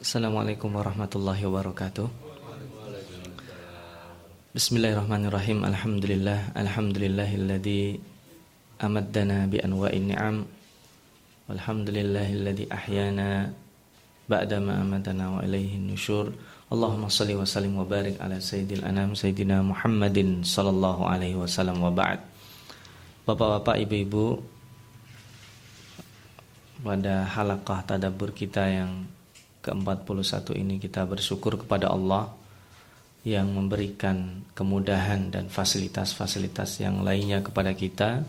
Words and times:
Assalamualaikum 0.00 0.72
warahmatullahi 0.80 1.44
wabarakatuh. 1.44 2.08
Bismillahirrahmanirrahim. 4.56 5.60
Alhamdulillah. 5.60 6.56
Alhamdulillahilladzi 6.56 8.00
Amaddana 8.80 9.44
bi 9.44 9.60
anwa'in 9.60 10.08
ni'am. 10.08 10.48
Walhamdulillahilladzi 11.52 12.72
ahyana 12.72 13.52
Ba'da 14.24 14.56
ma 14.56 14.80
amadana 14.80 15.36
wa 15.36 15.44
ilaihi 15.44 15.76
nusyur 15.76 16.32
Allahumma 16.72 17.12
salli 17.12 17.36
wa 17.36 17.44
sallim 17.44 17.76
wa 17.76 17.84
barik 17.84 18.16
ala 18.24 18.40
sayyidil 18.40 18.88
anam 18.88 19.12
Sayyidina 19.12 19.60
Muhammadin 19.60 20.40
sallallahu 20.40 21.04
alaihi 21.04 21.36
wasallam 21.36 21.76
wa 21.76 21.92
ba'd. 21.92 22.24
Bapak-bapak, 23.28 23.76
ibu-ibu 23.84 24.40
Pada 26.80 27.28
halakah 27.36 27.84
tadabur 27.84 28.32
kita 28.32 28.64
yang 28.64 29.19
ke-41 29.60 30.56
ini 30.56 30.80
kita 30.80 31.04
bersyukur 31.04 31.60
kepada 31.60 31.92
Allah 31.92 32.32
yang 33.20 33.52
memberikan 33.52 34.40
kemudahan 34.56 35.28
dan 35.28 35.52
fasilitas-fasilitas 35.52 36.80
yang 36.80 37.04
lainnya 37.04 37.44
kepada 37.44 37.76
kita. 37.76 38.24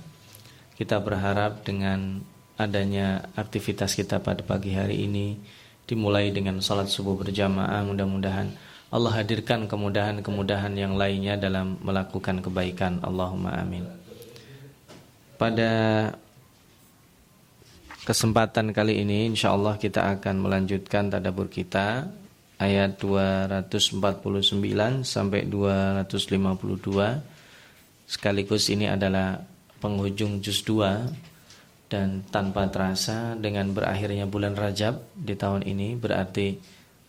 Kita 0.75 0.99
berharap 0.99 1.63
dengan 1.63 2.19
adanya 2.59 3.31
aktivitas 3.39 3.95
kita 3.95 4.19
pada 4.19 4.43
pagi 4.43 4.75
hari 4.75 5.07
ini 5.07 5.39
dimulai 5.87 6.29
dengan 6.35 6.59
salat 6.59 6.91
subuh 6.91 7.15
berjamaah 7.15 7.83
mudah-mudahan 7.87 8.51
Allah 8.91 9.23
hadirkan 9.23 9.71
kemudahan-kemudahan 9.71 10.75
yang 10.75 10.99
lainnya 10.99 11.39
dalam 11.39 11.79
melakukan 11.79 12.43
kebaikan 12.43 12.99
Allahumma 12.99 13.55
amin. 13.55 13.87
Pada 15.39 15.71
kesempatan 18.11 18.75
kali 18.75 19.07
ini 19.07 19.31
insya 19.31 19.55
Allah 19.55 19.79
kita 19.79 20.19
akan 20.19 20.43
melanjutkan 20.43 21.07
tadabur 21.07 21.47
kita. 21.47 22.11
Ayat 22.59 22.99
249 22.99 24.03
sampai 25.07 25.47
252 25.47 26.11
sekaligus 28.03 28.67
ini 28.67 28.91
adalah 28.91 29.39
penghujung 29.79 30.43
juz 30.43 30.59
2 30.67 31.87
dan 31.87 32.19
tanpa 32.27 32.67
terasa 32.67 33.39
dengan 33.39 33.71
berakhirnya 33.71 34.27
bulan 34.27 34.59
Rajab 34.59 35.15
di 35.15 35.33
tahun 35.39 35.63
ini 35.63 35.95
berarti 35.95 36.59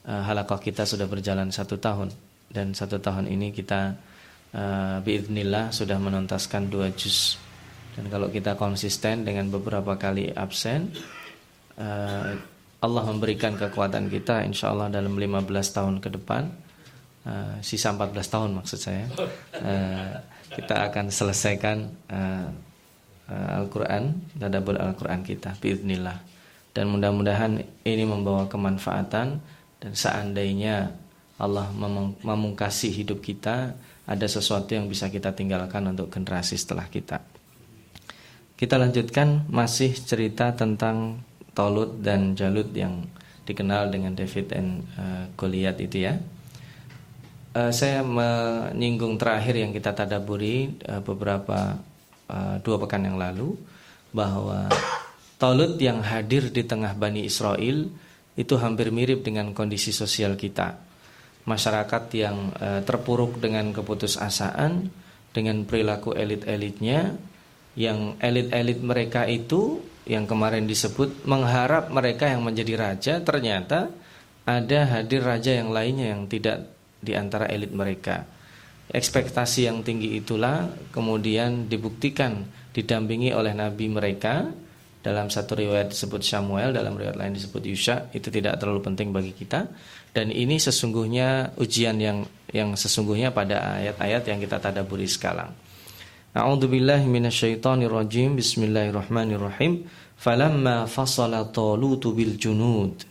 uh, 0.07 0.23
halakah 0.23 0.63
kita 0.63 0.87
sudah 0.87 1.11
berjalan 1.11 1.51
satu 1.51 1.83
tahun. 1.83 2.15
Dan 2.47 2.79
satu 2.79 3.03
tahun 3.03 3.27
ini 3.27 3.51
kita 3.51 3.99
uh, 4.55 5.03
biidnillah 5.03 5.75
sudah 5.75 5.99
menuntaskan 5.99 6.71
dua 6.71 6.95
juz 6.95 7.43
dan 7.93 8.05
kalau 8.09 8.33
kita 8.33 8.57
konsisten 8.57 9.29
dengan 9.29 9.53
beberapa 9.53 10.01
kali 10.01 10.33
absen 10.33 10.93
uh, 11.77 12.33
Allah 12.83 13.05
memberikan 13.07 13.55
kekuatan 13.55 14.11
kita 14.11 14.43
insya 14.43 14.75
Allah 14.75 14.91
dalam 14.91 15.15
15 15.15 15.47
tahun 15.47 15.95
ke 16.03 16.09
depan. 16.19 16.51
Uh, 17.23 17.55
Sisa 17.63 17.95
14 17.95 18.11
tahun 18.19 18.51
maksud 18.59 18.79
saya. 18.83 19.07
Uh, 19.55 20.19
Kita 20.53 20.85
akan 20.85 21.09
selesaikan 21.09 21.89
Al-Quran 23.33 24.37
Tadabur 24.37 24.77
Al-Quran 24.77 25.25
kita 25.25 25.57
Bismillah 25.57 26.21
Dan 26.77 26.93
mudah-mudahan 26.93 27.57
ini 27.89 28.05
membawa 28.05 28.45
kemanfaatan 28.53 29.41
Dan 29.81 29.93
seandainya 29.97 30.93
Allah 31.41 31.73
memungkasi 32.21 32.93
hidup 32.93 33.25
kita 33.25 33.73
Ada 34.05 34.29
sesuatu 34.29 34.77
yang 34.77 34.93
bisa 34.93 35.09
kita 35.09 35.33
tinggalkan 35.33 35.89
untuk 35.89 36.13
generasi 36.13 36.61
setelah 36.61 36.85
kita 36.93 37.32
kita 38.63 38.79
lanjutkan 38.79 39.43
masih 39.51 39.91
cerita 39.91 40.55
tentang 40.55 41.19
Tolut 41.51 41.99
dan 41.99 42.39
Jalut 42.39 42.71
yang 42.71 43.11
dikenal 43.43 43.91
dengan 43.91 44.15
David 44.15 44.55
dan 44.55 44.87
uh, 44.95 45.27
Goliath 45.35 45.83
itu 45.83 46.07
ya. 46.07 46.15
Uh, 47.59 47.75
saya 47.75 48.07
menyinggung 48.07 49.19
terakhir 49.19 49.59
yang 49.59 49.75
kita 49.75 49.91
tadaburi 49.91 50.79
uh, 50.87 51.03
beberapa 51.03 51.75
uh, 52.31 52.63
dua 52.63 52.79
pekan 52.87 53.03
yang 53.03 53.19
lalu 53.19 53.59
bahwa 54.15 54.71
Tolut 55.43 55.75
yang 55.83 55.99
hadir 55.99 56.55
di 56.55 56.63
tengah 56.63 56.95
Bani 56.95 57.27
Israel 57.27 57.91
itu 58.39 58.55
hampir 58.63 58.95
mirip 58.95 59.27
dengan 59.27 59.51
kondisi 59.59 59.91
sosial 59.91 60.39
kita. 60.39 60.79
Masyarakat 61.51 62.05
yang 62.15 62.55
uh, 62.63 62.79
terpuruk 62.87 63.43
dengan 63.43 63.75
keputusasaan, 63.75 64.87
dengan 65.35 65.67
perilaku 65.67 66.15
elit-elitnya, 66.15 67.32
yang 67.79 68.21
elit-elit 68.21 68.81
mereka 68.85 69.25
itu 69.25 69.81
yang 70.05 70.27
kemarin 70.27 70.67
disebut 70.67 71.25
mengharap 71.25 71.89
mereka 71.89 72.29
yang 72.29 72.43
menjadi 72.43 72.75
raja 72.75 73.15
ternyata 73.23 73.89
ada 74.43 74.81
hadir 74.99 75.23
raja 75.23 75.55
yang 75.55 75.71
lainnya 75.71 76.13
yang 76.13 76.27
tidak 76.27 76.67
di 76.99 77.15
antara 77.15 77.47
elit 77.47 77.71
mereka. 77.71 78.27
Ekspektasi 78.91 79.71
yang 79.71 79.87
tinggi 79.87 80.19
itulah 80.19 80.69
kemudian 80.91 81.71
dibuktikan 81.71 82.45
didampingi 82.75 83.31
oleh 83.31 83.55
nabi 83.55 83.87
mereka 83.89 84.51
dalam 85.03 85.27
satu 85.31 85.59
riwayat 85.59 85.91
disebut 85.91 86.23
Samuel, 86.23 86.71
dalam 86.71 86.95
riwayat 86.95 87.19
lain 87.19 87.35
disebut 87.35 87.63
Yusha, 87.67 88.07
itu 88.15 88.31
tidak 88.31 88.63
terlalu 88.63 88.87
penting 88.87 89.11
bagi 89.11 89.35
kita. 89.35 89.67
Dan 90.15 90.31
ini 90.31 90.63
sesungguhnya 90.63 91.59
ujian 91.59 91.99
yang 91.99 92.23
yang 92.55 92.79
sesungguhnya 92.79 93.35
pada 93.35 93.83
ayat-ayat 93.83 94.23
yang 94.31 94.39
kita 94.39 94.63
tadaburi 94.63 95.11
sekarang. 95.11 95.51
A'udzu 96.33 96.65
billahi 96.65 97.05
minasyaitonir 97.13 97.93
rajim. 97.93 98.41
Bismillahirrahmanirrahim. 98.41 99.85
Falamma 100.17 100.89
fasala 100.89 101.45
Talutu 101.53 102.17
bil 102.17 102.41
junud. 102.41 103.05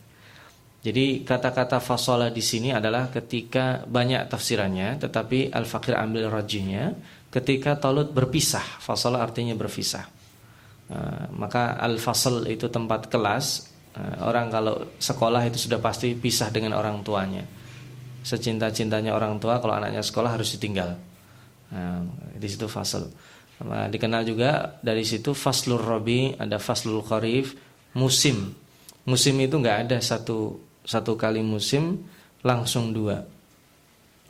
Jadi 0.82 1.22
kata-kata 1.22 1.78
fasala 1.78 2.34
di 2.34 2.42
sini 2.42 2.74
adalah 2.74 3.14
ketika 3.14 3.86
banyak 3.86 4.26
tafsirannya, 4.26 4.98
tetapi 4.98 5.54
Al-Fakir 5.54 6.02
ambil 6.02 6.34
rajihnya 6.34 6.98
ketika 7.30 7.78
Talut 7.78 8.10
berpisah. 8.10 8.82
Fasala 8.82 9.22
artinya 9.22 9.54
berpisah. 9.54 10.10
Uh, 10.90 11.30
maka 11.38 11.78
al-fasal 11.78 12.50
itu 12.50 12.74
tempat 12.74 13.06
kelas. 13.06 13.70
Uh, 13.94 14.34
orang 14.34 14.50
kalau 14.50 14.98
sekolah 14.98 15.46
itu 15.46 15.70
sudah 15.70 15.78
pasti 15.78 16.18
pisah 16.18 16.50
dengan 16.50 16.74
orang 16.74 17.06
tuanya. 17.06 17.46
Secinta-cintanya 18.26 19.14
orang 19.14 19.38
tua 19.38 19.62
kalau 19.62 19.78
anaknya 19.78 20.02
sekolah 20.02 20.42
harus 20.42 20.58
ditinggal 20.58 21.11
Nah, 21.72 22.04
di 22.36 22.48
situ 22.48 22.68
fasal. 22.68 23.08
Nah, 23.62 23.88
dikenal 23.88 24.26
juga 24.26 24.82
dari 24.82 25.06
situ 25.06 25.32
faslur 25.32 25.80
robi, 25.80 26.34
ada 26.36 26.58
faslul 26.58 27.06
kharif, 27.06 27.56
musim. 27.94 28.52
Musim 29.06 29.38
itu 29.42 29.58
nggak 29.58 29.90
ada 29.90 29.98
satu 30.02 30.62
satu 30.86 31.14
kali 31.18 31.42
musim 31.46 32.02
langsung 32.42 32.94
dua. 32.94 33.22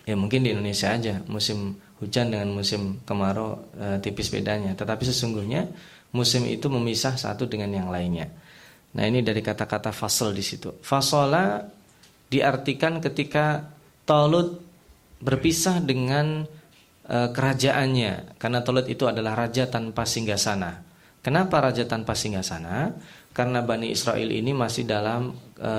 Ya 0.04 0.16
mungkin 0.18 0.44
di 0.44 0.52
Indonesia 0.52 0.92
aja 0.92 1.24
musim 1.30 1.80
hujan 2.02 2.34
dengan 2.34 2.52
musim 2.52 3.00
kemarau 3.08 3.62
e, 3.78 3.86
tipis 4.04 4.28
bedanya. 4.34 4.76
Tetapi 4.76 5.04
sesungguhnya 5.08 5.70
musim 6.12 6.44
itu 6.48 6.68
memisah 6.68 7.16
satu 7.16 7.48
dengan 7.48 7.72
yang 7.72 7.88
lainnya. 7.88 8.28
Nah 8.92 9.04
ini 9.08 9.24
dari 9.24 9.40
kata-kata 9.40 9.96
fasal 9.96 10.36
di 10.36 10.44
situ. 10.44 10.76
Fasola 10.84 11.64
diartikan 12.28 13.00
ketika 13.00 13.64
Talut 14.04 14.60
berpisah 15.22 15.80
dengan 15.80 16.44
e, 17.12 17.18
kerajaannya 17.36 18.40
karena 18.40 18.60
Tolut 18.64 18.88
itu 18.88 19.04
adalah 19.12 19.36
raja 19.36 19.68
tanpa 19.68 20.08
singgasana. 20.08 20.88
Kenapa 21.20 21.60
raja 21.60 21.84
tanpa 21.84 22.16
singgasana? 22.16 22.96
Karena 23.36 23.62
Bani 23.62 23.92
Israel 23.92 24.32
ini 24.32 24.56
masih 24.56 24.88
dalam 24.88 25.36
e, 25.60 25.74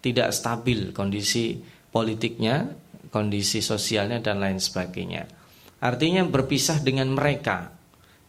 tidak 0.00 0.32
stabil 0.32 0.96
kondisi 0.96 1.60
politiknya, 1.92 2.72
kondisi 3.12 3.60
sosialnya 3.60 4.24
dan 4.24 4.40
lain 4.40 4.58
sebagainya. 4.58 5.28
Artinya 5.76 6.24
berpisah 6.24 6.80
dengan 6.80 7.12
mereka, 7.12 7.68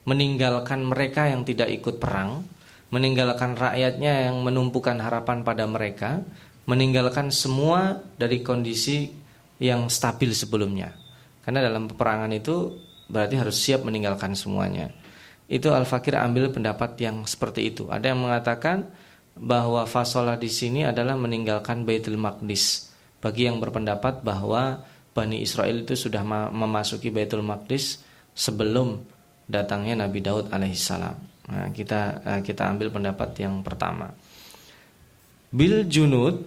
meninggalkan 0.03 0.83
mereka 0.83 1.31
yang 1.31 1.47
tidak 1.47 1.71
ikut 1.71 1.95
perang, 1.97 2.43
meninggalkan 2.91 3.55
rakyatnya 3.55 4.31
yang 4.31 4.43
menumpukan 4.43 4.99
harapan 4.99 5.43
pada 5.43 5.67
mereka, 5.67 6.23
meninggalkan 6.67 7.31
semua 7.31 8.03
dari 8.19 8.43
kondisi 8.43 9.11
yang 9.59 9.87
stabil 9.91 10.31
sebelumnya. 10.31 11.06
Karena 11.47 11.63
dalam 11.63 11.87
peperangan 11.87 12.27
itu 12.35 12.75
berarti 13.07 13.39
harus 13.39 13.55
siap 13.55 13.87
meninggalkan 13.87 14.35
semuanya. 14.35 14.91
Itu 15.47 15.71
Al-Fakir 15.71 16.19
ambil 16.19 16.51
pendapat 16.51 16.99
yang 16.99 17.23
seperti 17.23 17.71
itu. 17.71 17.87
Ada 17.87 18.11
yang 18.11 18.19
mengatakan 18.19 18.83
bahwa 19.31 19.87
fasolah 19.87 20.35
di 20.35 20.51
sini 20.51 20.83
adalah 20.83 21.15
meninggalkan 21.15 21.87
Baitul 21.87 22.19
Maqdis. 22.19 22.91
Bagi 23.23 23.47
yang 23.47 23.63
berpendapat 23.63 24.27
bahwa 24.27 24.83
Bani 25.15 25.39
Israel 25.39 25.87
itu 25.87 25.95
sudah 25.95 26.19
memasuki 26.51 27.15
Baitul 27.15 27.47
Maqdis 27.47 28.03
sebelum 28.35 28.99
datangnya 29.47 30.03
Nabi 30.03 30.19
Daud 30.19 30.51
alaihissalam. 30.51 31.15
Nah, 31.47 31.71
kita 31.71 32.27
eh, 32.27 32.41
kita 32.43 32.67
ambil 32.67 32.91
pendapat 32.91 33.39
yang 33.39 33.63
pertama. 33.63 34.11
Bil 35.47 35.87
Junud 35.87 36.43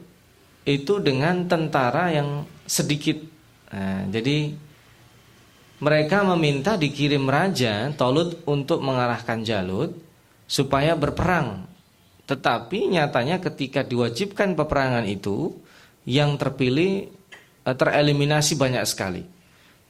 itu 0.69 1.01
dengan 1.01 1.49
tentara 1.49 2.13
yang 2.13 2.45
sedikit. 2.69 3.17
Nah, 3.73 4.05
jadi 4.13 4.69
mereka 5.81 6.21
meminta 6.37 6.77
dikirim 6.77 7.25
raja 7.25 7.89
Tolut 7.97 8.45
untuk 8.45 8.85
mengarahkan 8.85 9.41
Jalut 9.41 9.97
supaya 10.45 10.93
berperang. 10.93 11.65
Tetapi 12.29 12.95
nyatanya 12.95 13.41
ketika 13.43 13.83
diwajibkan 13.83 14.55
peperangan 14.55 15.03
itu, 15.09 15.51
yang 16.05 16.37
terpilih 16.37 17.09
uh, 17.67 17.77
tereliminasi 17.77 18.57
banyak 18.57 18.85
sekali. 18.87 19.25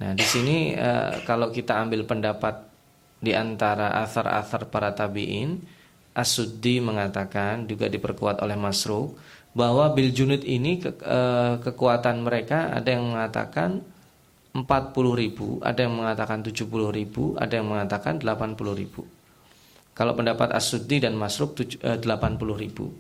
Nah, 0.01 0.17
di 0.17 0.25
sini 0.25 0.73
uh, 0.75 1.23
kalau 1.29 1.53
kita 1.53 1.77
ambil 1.77 2.09
pendapat 2.09 2.65
di 3.21 3.37
antara 3.37 4.01
asar-asar 4.01 4.73
para 4.73 4.97
tabi'in, 4.97 5.61
As-Suddi 6.17 6.83
mengatakan 6.83 7.69
juga 7.69 7.87
diperkuat 7.87 8.43
oleh 8.43 8.57
Masruq 8.59 9.15
bahwa 9.55 9.91
bil 9.93 10.11
junid 10.11 10.43
ini 10.47 10.81
ke, 10.81 10.91
uh, 11.03 11.61
kekuatan 11.63 12.23
mereka 12.23 12.71
ada 12.75 12.89
yang 12.91 13.15
mengatakan 13.15 13.83
40 14.51 14.67
ribu, 15.15 15.63
ada 15.63 15.87
yang 15.87 15.95
mengatakan 15.95 16.43
70 16.43 16.67
ribu, 16.91 17.39
ada 17.39 17.55
yang 17.55 17.71
mengatakan 17.71 18.19
80 18.19 18.59
ribu. 18.75 19.07
Kalau 19.95 20.17
pendapat 20.19 20.51
As-Suddi 20.51 21.03
dan 21.03 21.15
Masruq 21.15 21.55
80 21.55 22.03
ribu. 22.59 22.91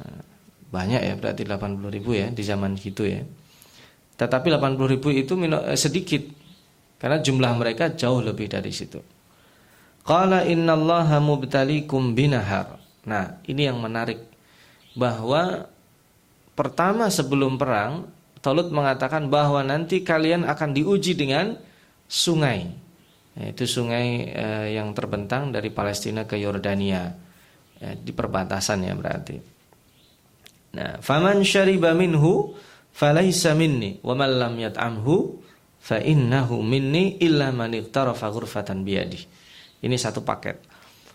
Nah, 0.00 0.22
banyak 0.70 1.02
ya 1.02 1.14
berarti 1.18 1.42
80 1.44 1.90
ribu 1.90 2.14
ya 2.14 2.30
di 2.30 2.42
zaman 2.46 2.78
itu 2.78 3.02
ya. 3.04 3.20
Tetapi 4.16 4.48
80 4.52 4.92
ribu 4.96 5.08
itu 5.10 5.34
eh, 5.36 5.76
sedikit 5.76 6.22
karena 7.00 7.18
jumlah 7.20 7.52
mereka 7.56 7.92
jauh 7.92 8.20
lebih 8.20 8.52
dari 8.52 8.70
situ. 8.70 9.00
Qala 10.04 10.48
innallaha 10.48 11.20
mubtalikum 11.20 12.16
binahar. 12.16 12.80
Nah, 13.04 13.40
ini 13.48 13.68
yang 13.68 13.80
menarik 13.80 14.20
bahwa 14.96 15.68
pertama 16.56 17.08
sebelum 17.08 17.56
perang 17.56 18.08
Talut 18.40 18.72
mengatakan 18.72 19.28
bahwa 19.28 19.60
nanti 19.60 20.00
kalian 20.00 20.48
akan 20.48 20.72
diuji 20.72 21.12
dengan 21.12 21.60
sungai. 22.08 22.72
Itu 23.36 23.68
sungai 23.68 24.26
eh, 24.32 24.66
yang 24.80 24.96
terbentang 24.96 25.52
dari 25.52 25.68
Palestina 25.68 26.24
ke 26.24 26.40
Yordania. 26.40 27.12
Eh, 27.80 27.96
di 27.96 28.12
perbatasan 28.12 28.84
ya 28.84 28.92
berarti. 28.92 29.36
Nah, 30.76 31.00
faman 31.00 31.40
syariba 31.40 31.96
minhu 31.96 32.52
falaisa 32.92 33.56
minni 33.56 33.98
wa 34.04 34.12
man 34.12 34.30
lam 34.36 34.54
yat'amhu 34.60 35.40
fa 35.80 35.96
innahu 35.96 36.60
minni 36.60 37.16
illa 37.24 37.48
man 37.50 37.72
iqtarafa 37.72 38.28
ghurfatan 38.28 38.84
biyadi. 38.84 39.20
Ini 39.80 39.96
satu 39.96 40.20
paket. 40.20 40.60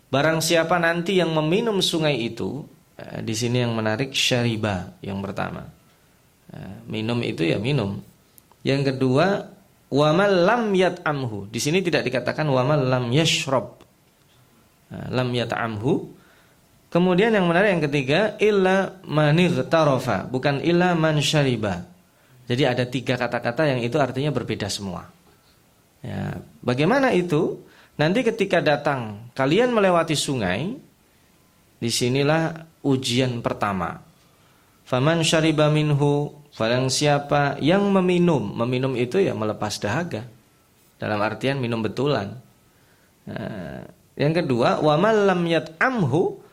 Barang 0.09 0.41
siapa 0.41 0.81
nanti 0.81 1.21
yang 1.21 1.33
meminum 1.37 1.81
sungai 1.85 2.17
itu, 2.17 2.65
eh, 2.97 3.21
di 3.21 3.33
sini 3.37 3.61
yang 3.61 3.77
menarik 3.77 4.09
syariba 4.13 4.97
yang 5.05 5.21
pertama. 5.21 5.84
Minum 6.87 7.19
itu 7.25 7.43
ya 7.43 7.59
minum. 7.59 7.99
Yang 8.63 8.95
kedua, 8.95 9.51
wa 9.91 10.09
man 10.15 10.31
lam 10.45 10.63
yat'amhu. 10.71 11.51
Di 11.51 11.59
sini 11.59 11.83
tidak 11.83 12.07
dikatakan 12.07 12.47
wa 12.47 12.63
man 12.63 12.87
lam 12.87 13.05
yashrab. 13.11 13.81
Eh, 14.89 15.07
lam 15.11 15.29
yat'amhu 15.33 16.15
Kemudian 16.95 17.35
yang 17.35 17.51
menarik 17.51 17.75
yang 17.75 17.83
ketiga 17.91 18.19
illa 18.39 19.03
manigtarofa, 19.03 20.31
bukan 20.31 20.63
illa 20.63 20.95
man 20.95 21.19
syariba. 21.19 21.83
Jadi 22.47 22.63
ada 22.63 22.87
tiga 22.87 23.19
kata-kata 23.19 23.67
yang 23.67 23.83
itu 23.83 23.99
artinya 23.99 24.31
berbeda 24.31 24.71
semua. 24.71 25.11
Ya, 25.99 26.39
bagaimana 26.63 27.11
itu? 27.11 27.59
Nanti 27.99 28.23
ketika 28.23 28.63
datang 28.63 29.27
kalian 29.35 29.75
melewati 29.75 30.15
sungai, 30.15 30.71
di 31.83 31.91
sinilah 31.91 32.63
ujian 32.79 33.43
pertama. 33.43 33.99
Faman 34.87 35.19
syariba 35.19 35.67
minhu, 35.67 36.31
Barang 36.55 36.87
siapa 36.87 37.59
yang 37.59 37.83
meminum, 37.91 38.55
meminum 38.55 38.95
itu 38.95 39.19
ya 39.19 39.35
melepas 39.35 39.75
dahaga. 39.79 40.23
Dalam 40.95 41.19
artian 41.19 41.59
minum 41.59 41.83
betulan. 41.83 42.31
Nah, 43.27 43.83
yang 44.15 44.31
kedua, 44.31 44.79
wa 44.79 44.95
lam 45.11 45.43
yat'amhu 45.43 46.45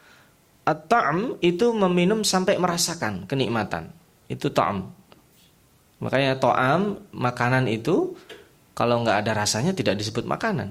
At-ta'am 0.63 1.43
itu 1.43 1.75
meminum 1.75 2.23
sampai 2.23 2.55
merasakan 2.55 3.27
kenikmatan. 3.27 3.91
Itu 4.31 4.55
ta'am. 4.55 4.95
Makanya 5.99 6.39
ta'am, 6.39 7.03
makanan 7.11 7.67
itu 7.67 8.15
kalau 8.71 9.03
nggak 9.03 9.27
ada 9.27 9.43
rasanya 9.43 9.75
tidak 9.75 9.99
disebut 9.99 10.23
makanan. 10.23 10.71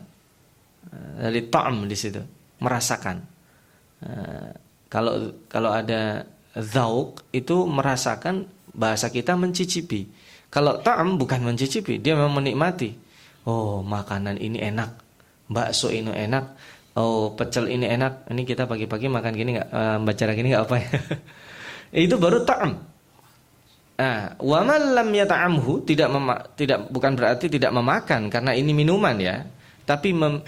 Dari 1.20 1.44
ta'am 1.52 1.92
di 1.92 1.96
situ, 2.00 2.24
merasakan. 2.64 3.20
Eh, 4.00 4.52
kalau 4.88 5.36
kalau 5.52 5.76
ada 5.76 6.24
zauk 6.56 7.28
itu 7.36 7.68
merasakan 7.68 8.48
bahasa 8.72 9.12
kita 9.12 9.36
mencicipi. 9.36 10.08
Kalau 10.52 10.84
ta'am 10.84 11.16
bukan 11.16 11.48
mencicipi, 11.48 12.00
dia 12.00 12.16
memang 12.16 12.44
menikmati. 12.44 12.92
Oh, 13.48 13.80
makanan 13.84 14.36
ini 14.40 14.60
enak. 14.60 15.00
Bakso 15.48 15.92
ini 15.92 16.12
enak. 16.12 16.46
Oh 16.96 17.32
pecel 17.36 17.72
ini 17.72 17.88
enak. 17.88 18.28
Ini 18.28 18.44
kita 18.44 18.68
pagi-pagi 18.68 19.08
makan 19.08 19.32
gini 19.32 19.56
nggak? 19.56 19.70
Uh, 19.72 19.98
baca 20.04 20.24
gini 20.36 20.48
nggak 20.52 20.64
apa 20.68 20.76
ya? 20.76 20.90
Itu 22.08 22.20
baru 22.20 22.44
ta'am. 22.44 22.72
Nah 23.96 24.36
wa 24.40 24.60
lam 24.66 25.10
yata'amhu 25.12 25.88
tidak 25.88 26.12
tidak 26.60 26.80
bukan 26.92 27.12
berarti 27.16 27.48
tidak 27.48 27.72
memakan 27.72 28.28
karena 28.28 28.52
ini 28.52 28.76
minuman 28.76 29.16
ya. 29.20 29.48
Tapi 29.88 30.12
mem, 30.12 30.44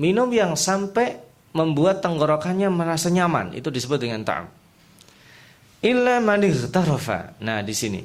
minum 0.00 0.32
yang 0.32 0.56
sampai 0.56 1.20
membuat 1.52 2.00
tenggorokannya 2.00 2.72
merasa 2.72 3.12
nyaman. 3.12 3.52
Itu 3.52 3.68
disebut 3.68 4.00
dengan 4.00 4.24
ta'am 4.24 4.61
illa 5.82 6.22
man 6.22 6.42
nah 7.42 7.60
di 7.60 7.74
sini 7.74 8.00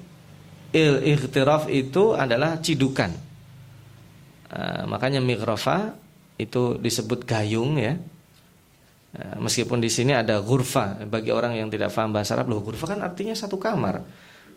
il 0.74 0.96
ikhtiraf 1.06 1.72
itu 1.72 2.14
adalah 2.18 2.60
cidukan 2.60 3.12
uh, 4.52 4.84
makanya 4.90 5.22
mighrafa 5.24 5.96
itu 6.38 6.78
disebut 6.78 7.26
gayung 7.26 7.82
ya. 7.82 7.98
Eh, 9.18 9.36
meskipun 9.42 9.82
di 9.82 9.90
sini 9.90 10.14
ada 10.14 10.38
gurfa 10.46 11.02
bagi 11.10 11.34
orang 11.34 11.58
yang 11.58 11.74
tidak 11.74 11.90
paham 11.90 12.14
bahasa 12.14 12.38
Arab 12.38 12.54
loh 12.54 12.62
gurfa 12.62 12.94
kan 12.94 13.02
artinya 13.02 13.34
satu 13.34 13.58
kamar. 13.58 14.06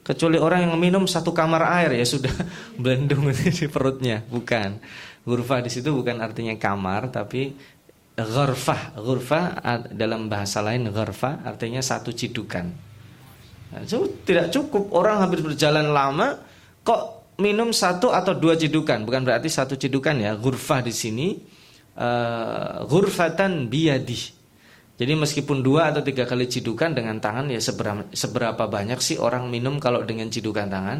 Kecuali 0.00 0.40
orang 0.40 0.68
yang 0.68 0.74
minum 0.80 1.04
satu 1.04 1.32
kamar 1.32 1.64
air 1.80 1.96
ya 1.96 2.04
sudah 2.04 2.32
belendung 2.82 3.24
di 3.60 3.66
perutnya, 3.68 4.20
bukan. 4.28 4.76
Gurfa 5.24 5.64
di 5.64 5.72
situ 5.72 5.92
bukan 5.92 6.20
artinya 6.20 6.52
kamar 6.60 7.08
tapi 7.08 7.56
ghurfah. 8.16 9.00
Ghurfah 9.00 9.44
dalam 9.92 10.28
bahasa 10.28 10.60
lain 10.60 10.92
ghurfah 10.92 11.44
artinya 11.48 11.80
satu 11.80 12.12
cidukan. 12.12 12.89
Nah, 13.70 13.86
so, 13.86 14.06
tidak 14.26 14.50
cukup 14.50 14.90
orang 14.90 15.22
habis 15.22 15.40
berjalan 15.42 15.94
lama 15.94 16.38
kok 16.82 17.34
minum 17.38 17.70
satu 17.70 18.10
atau 18.10 18.36
dua 18.36 18.58
cidukan, 18.58 19.06
bukan 19.06 19.22
berarti 19.22 19.48
satu 19.48 19.78
cidukan 19.78 20.18
ya. 20.18 20.34
Ghurfah 20.36 20.82
di 20.82 20.92
sini 20.92 21.38
uh, 21.96 22.84
ghurfatan 22.84 23.70
biyadi. 23.70 24.38
Jadi 25.00 25.16
meskipun 25.16 25.64
dua 25.64 25.88
atau 25.88 26.04
tiga 26.04 26.28
kali 26.28 26.44
cidukan 26.44 26.92
dengan 26.92 27.16
tangan 27.16 27.48
ya 27.48 27.56
seberapa, 27.56 28.04
seberapa 28.12 28.68
banyak 28.68 29.00
sih 29.00 29.16
orang 29.16 29.48
minum 29.48 29.80
kalau 29.80 30.04
dengan 30.04 30.28
cidukan 30.28 30.68
tangan 30.68 30.98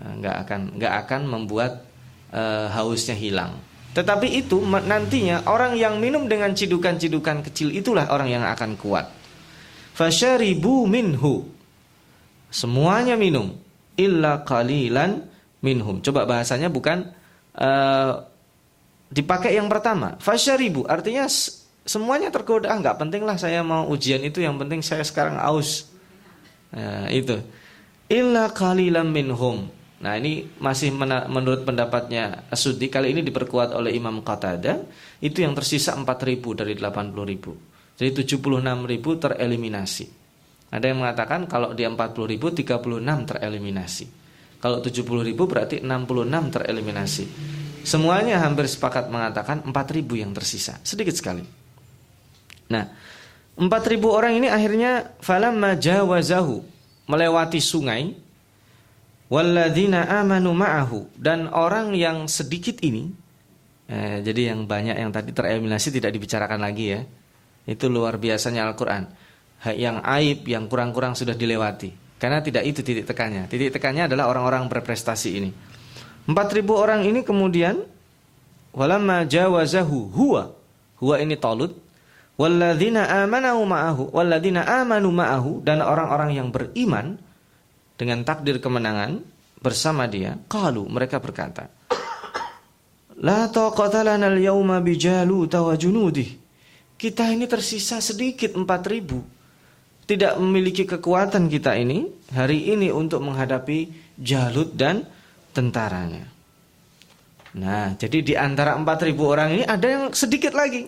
eh, 0.00 0.12
nggak 0.24 0.36
akan 0.48 0.60
nggak 0.80 0.94
akan 1.04 1.20
membuat 1.28 1.84
uh, 2.32 2.72
hausnya 2.72 3.12
hilang. 3.12 3.60
Tetapi 3.92 4.26
itu 4.40 4.58
nantinya 4.64 5.44
orang 5.46 5.76
yang 5.76 6.00
minum 6.00 6.26
dengan 6.26 6.56
cidukan-cidukan 6.56 7.44
kecil 7.44 7.76
itulah 7.76 8.08
orang 8.08 8.32
yang 8.32 8.42
akan 8.42 8.74
kuat. 8.80 9.06
Fasyaribu 9.94 10.88
minhu. 10.90 11.53
Semuanya 12.54 13.18
minum. 13.18 13.50
Illa 13.98 14.46
qalilan 14.46 15.26
minhum. 15.58 15.98
Coba 15.98 16.22
bahasanya 16.22 16.70
bukan 16.70 17.10
uh, 17.58 18.22
dipakai 19.10 19.58
yang 19.58 19.66
pertama. 19.66 20.14
Fasyaribu 20.22 20.86
artinya 20.86 21.26
semuanya 21.82 22.30
tergoda. 22.30 22.70
Ah 22.70 22.78
nggak 22.78 23.02
penting 23.02 23.26
lah 23.26 23.34
saya 23.34 23.66
mau 23.66 23.90
ujian 23.90 24.22
itu. 24.22 24.38
Yang 24.38 24.56
penting 24.62 24.80
saya 24.86 25.02
sekarang 25.02 25.34
aus 25.42 25.90
nah, 26.70 27.10
itu. 27.10 27.42
Illa 28.06 28.54
qalilam 28.54 29.10
minhum. 29.10 29.66
Nah 29.98 30.14
ini 30.14 30.46
masih 30.62 30.94
menurut 31.26 31.66
pendapatnya 31.66 32.46
Asudi 32.54 32.86
kali 32.86 33.10
ini 33.10 33.26
diperkuat 33.26 33.74
oleh 33.74 33.98
Imam 33.98 34.22
Qatada. 34.22 34.78
Itu 35.18 35.42
yang 35.42 35.58
tersisa 35.58 35.98
4000 35.98 36.38
dari 36.54 36.78
80000 36.78 37.74
jadi 37.94 38.10
76000 38.26 39.22
tereliminasi 39.22 40.23
ada 40.74 40.90
yang 40.90 40.98
mengatakan 40.98 41.46
kalau 41.46 41.70
di 41.70 41.86
40000 41.86 42.34
36 42.34 43.30
tereliminasi 43.30 44.06
kalau 44.58 44.82
70000 44.82 45.38
berarti 45.38 45.76
66 45.78 46.54
tereliminasi 46.58 47.24
Semuanya 47.84 48.40
hampir 48.40 48.64
sepakat 48.64 49.12
mengatakan 49.12 49.60
4000 49.60 50.08
yang 50.16 50.32
tersisa, 50.32 50.80
sedikit 50.80 51.12
sekali. 51.12 51.44
Nah, 52.72 52.88
4000 53.60 54.08
orang 54.08 54.40
ini 54.40 54.48
akhirnya 54.48 55.12
falamma 55.20 55.76
jawazahu 55.76 56.64
melewati 57.04 57.60
sungai 57.60 58.16
walladzina 59.28 60.08
amanu 60.16 60.56
ma'ahu 60.56 61.12
dan 61.20 61.52
orang 61.52 61.92
yang 61.92 62.24
sedikit 62.24 62.80
ini 62.80 63.12
eh, 63.92 64.24
jadi 64.24 64.56
yang 64.56 64.64
banyak 64.64 64.96
yang 64.96 65.12
tadi 65.12 65.36
tereliminasi 65.36 65.92
tidak 65.92 66.16
dibicarakan 66.16 66.64
lagi 66.64 66.96
ya. 66.96 67.00
Itu 67.68 67.92
luar 67.92 68.16
biasanya 68.16 68.64
Al-Qur'an. 68.64 69.12
Yang 69.72 69.96
aib, 70.04 70.38
yang 70.44 70.68
kurang-kurang 70.68 71.16
sudah 71.16 71.32
dilewati. 71.32 72.20
Karena 72.20 72.44
tidak 72.44 72.68
itu 72.68 72.84
titik 72.84 73.08
tekannya. 73.08 73.48
Titik 73.48 73.72
tekannya 73.72 74.12
adalah 74.12 74.28
orang-orang 74.28 74.68
berprestasi 74.68 75.30
ini. 75.40 75.50
4000 76.28 76.64
orang 76.72 77.04
ini 77.04 77.20
kemudian 77.20 77.84
walamma 78.72 79.28
jawazahu 79.28 80.08
huwa 80.12 80.56
huwa 80.96 81.16
ini 81.20 81.36
Talut 81.36 81.76
walladzina 82.40 83.04
amanu 83.24 83.60
ma'ahu 83.68 84.08
walladzina 84.08 84.64
amanu 84.64 85.12
ma'ahu 85.12 85.60
dan 85.60 85.84
orang-orang 85.84 86.32
yang 86.32 86.48
beriman 86.48 87.20
dengan 88.00 88.24
takdir 88.24 88.58
kemenangan 88.58 89.22
bersama 89.64 90.04
dia, 90.04 90.36
qalu 90.50 90.84
mereka 90.90 91.22
berkata, 91.22 91.70
La 93.22 93.48
taqata 93.48 94.02
lana 94.02 94.28
al-yawma 94.28 94.82
bi. 94.82 94.98
Kita 96.94 97.24
ini 97.30 97.46
tersisa 97.46 98.02
sedikit 98.02 98.52
4000. 98.52 99.33
Tidak 100.04 100.36
memiliki 100.36 100.84
kekuatan 100.84 101.48
kita 101.48 101.80
ini 101.80 102.04
hari 102.36 102.68
ini 102.76 102.92
untuk 102.92 103.24
menghadapi 103.24 104.04
Jalut 104.20 104.76
dan 104.76 105.02
tentaranya. 105.56 106.28
Nah, 107.54 107.94
jadi 107.94 108.18
di 108.20 108.34
antara 108.34 108.74
4000 108.76 109.14
orang 109.22 109.48
ini 109.54 109.64
ada 109.64 109.86
yang 109.86 110.04
sedikit 110.12 110.52
lagi. 110.52 110.86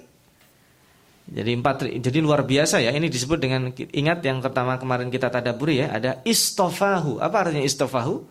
Jadi 1.26 1.50
empat, 1.58 1.90
jadi 1.98 2.18
luar 2.22 2.46
biasa 2.46 2.78
ya. 2.78 2.94
Ini 2.94 3.10
disebut 3.10 3.38
dengan 3.38 3.70
ingat 3.74 4.22
yang 4.22 4.38
pertama 4.38 4.78
kemarin 4.78 5.10
kita 5.10 5.26
tadaburi 5.26 5.82
ya. 5.82 5.90
Ada 5.90 6.22
istofahu. 6.22 7.18
Apa 7.18 7.46
artinya 7.46 7.66
istofahu? 7.66 8.22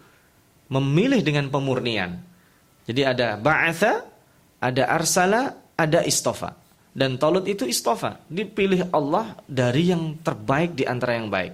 Memilih 0.72 1.20
dengan 1.24 1.52
pemurnian. 1.52 2.24
Jadi 2.88 3.02
ada 3.04 3.36
ba'atha, 3.36 4.06
ada 4.64 4.84
arsala, 4.88 5.60
ada 5.76 6.08
istofa. 6.08 6.56
Dan 6.96 7.20
Tolut 7.20 7.44
itu 7.44 7.68
istofa. 7.68 8.24
Dipilih 8.32 8.88
Allah 8.96 9.36
dari 9.44 9.92
yang 9.92 10.16
terbaik 10.24 10.80
di 10.80 10.88
antara 10.88 11.20
yang 11.20 11.28
baik. 11.28 11.52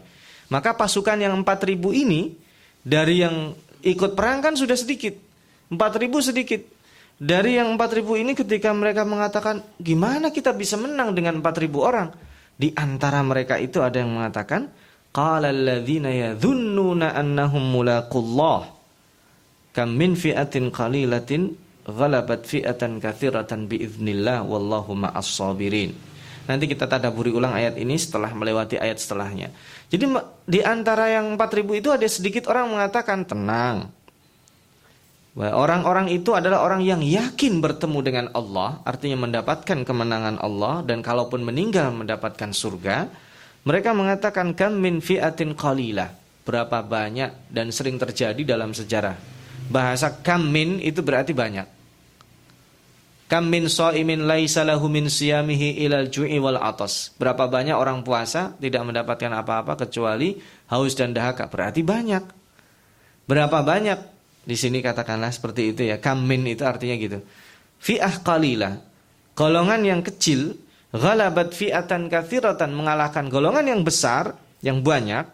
Maka 0.53 0.77
pasukan 0.77 1.17
yang 1.17 1.33
4000 1.41 1.81
ini 1.97 2.37
dari 2.85 3.25
yang 3.25 3.57
ikut 3.81 4.13
perang 4.13 4.45
kan 4.45 4.53
sudah 4.53 4.77
sedikit. 4.77 5.17
4000 5.73 6.29
sedikit. 6.29 6.61
Dari 7.17 7.57
yang 7.57 7.73
4000 7.73 8.21
ini 8.21 8.31
ketika 8.37 8.69
mereka 8.69 9.01
mengatakan 9.01 9.65
gimana 9.81 10.29
kita 10.29 10.53
bisa 10.53 10.77
menang 10.77 11.17
dengan 11.17 11.41
4000 11.41 11.73
orang? 11.81 12.13
Di 12.53 12.69
antara 12.77 13.25
mereka 13.25 13.57
itu 13.57 13.81
ada 13.81 13.97
yang 13.97 14.13
mengatakan 14.13 14.69
qala 15.09 15.49
alladzina 15.49 16.13
yadhunnuna 16.13 17.17
annahum 17.17 17.61
mulaqullah 17.61 18.69
kam 19.73 19.97
min 19.97 20.13
fi'atin 20.13 20.69
qalilatin 20.69 21.49
ghalabat 21.87 22.45
fi'atan 22.45 23.01
katsiratan 23.01 23.65
biiznillah 23.65 24.45
wallahu 24.45 24.93
ma'as 24.93 25.27
sabirin. 25.29 25.93
Nanti 26.49 26.65
kita 26.65 26.89
tadaburi 26.89 27.29
ulang 27.29 27.53
ayat 27.53 27.77
ini 27.77 27.95
setelah 27.95 28.33
melewati 28.33 28.75
ayat 28.75 28.97
setelahnya. 28.97 29.53
Jadi 29.93 30.05
di 30.49 30.59
antara 30.65 31.07
yang 31.13 31.37
4000 31.37 31.79
itu 31.79 31.89
ada 31.93 32.07
sedikit 32.09 32.49
orang 32.49 32.73
mengatakan 32.73 33.23
tenang 33.23 33.93
Orang-orang 35.31 36.11
itu 36.11 36.35
adalah 36.35 36.59
orang 36.59 36.83
yang 36.83 36.99
yakin 36.99 37.63
bertemu 37.63 37.99
dengan 38.03 38.25
Allah, 38.35 38.83
artinya 38.83 39.23
mendapatkan 39.23 39.87
kemenangan 39.87 40.35
Allah 40.43 40.83
dan 40.83 40.99
kalaupun 40.99 41.39
meninggal 41.39 41.87
mendapatkan 41.95 42.51
surga. 42.51 43.07
Mereka 43.63 43.95
mengatakan 43.95 44.51
kam 44.51 44.83
min 44.83 44.99
fi'atin 44.99 45.55
qalilah. 45.55 46.11
Berapa 46.43 46.83
banyak 46.83 47.47
dan 47.47 47.71
sering 47.71 47.95
terjadi 47.95 48.43
dalam 48.43 48.75
sejarah. 48.75 49.15
Bahasa 49.71 50.11
kam 50.19 50.51
min 50.51 50.83
itu 50.83 50.99
berarti 50.99 51.31
banyak. 51.31 51.79
Kam 53.31 53.47
min 53.47 53.71
sha'imin 53.71 54.27
laisa 54.27 54.67
lahu 54.67 54.91
min 54.91 55.07
siyamihi 55.07 55.79
ilal 55.87 56.11
ju'i 56.11 56.35
wal 56.35 56.59
atas. 56.59 57.15
Berapa 57.15 57.47
banyak 57.47 57.71
orang 57.71 58.03
puasa 58.03 58.59
tidak 58.59 58.83
mendapatkan 58.83 59.31
apa-apa 59.31 59.79
kecuali 59.87 60.35
haus 60.67 60.91
dan 60.99 61.15
dahaga. 61.15 61.47
Berarti 61.47 61.79
banyak. 61.79 62.23
Berapa 63.23 63.63
banyak 63.63 63.99
di 64.43 64.59
sini 64.59 64.83
katakanlah 64.83 65.31
seperti 65.31 65.71
itu 65.71 65.87
ya. 65.87 66.03
Kamin 66.03 66.43
itu 66.51 66.67
artinya 66.67 66.99
gitu. 66.99 67.23
Fi'ah 67.79 68.19
qalila. 68.19 68.75
Golongan 69.31 69.79
yang 69.87 70.03
kecil. 70.03 70.59
Ghalabat 70.91 71.55
fi'atan 71.55 72.11
kathiratan. 72.11 72.75
Mengalahkan 72.75 73.31
golongan 73.31 73.63
yang 73.63 73.87
besar. 73.87 74.35
Yang 74.59 74.83
banyak. 74.83 75.25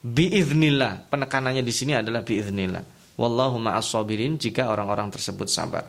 Biiznillah. 0.00 1.12
Penekanannya 1.12 1.60
di 1.60 1.74
sini 1.76 1.92
adalah 2.00 2.24
biiznillah. 2.24 3.01
Wallahu 3.22 3.62
ma'as 3.62 3.86
sabirin 3.86 4.34
jika 4.34 4.66
orang-orang 4.66 5.14
tersebut 5.14 5.46
sabar. 5.46 5.86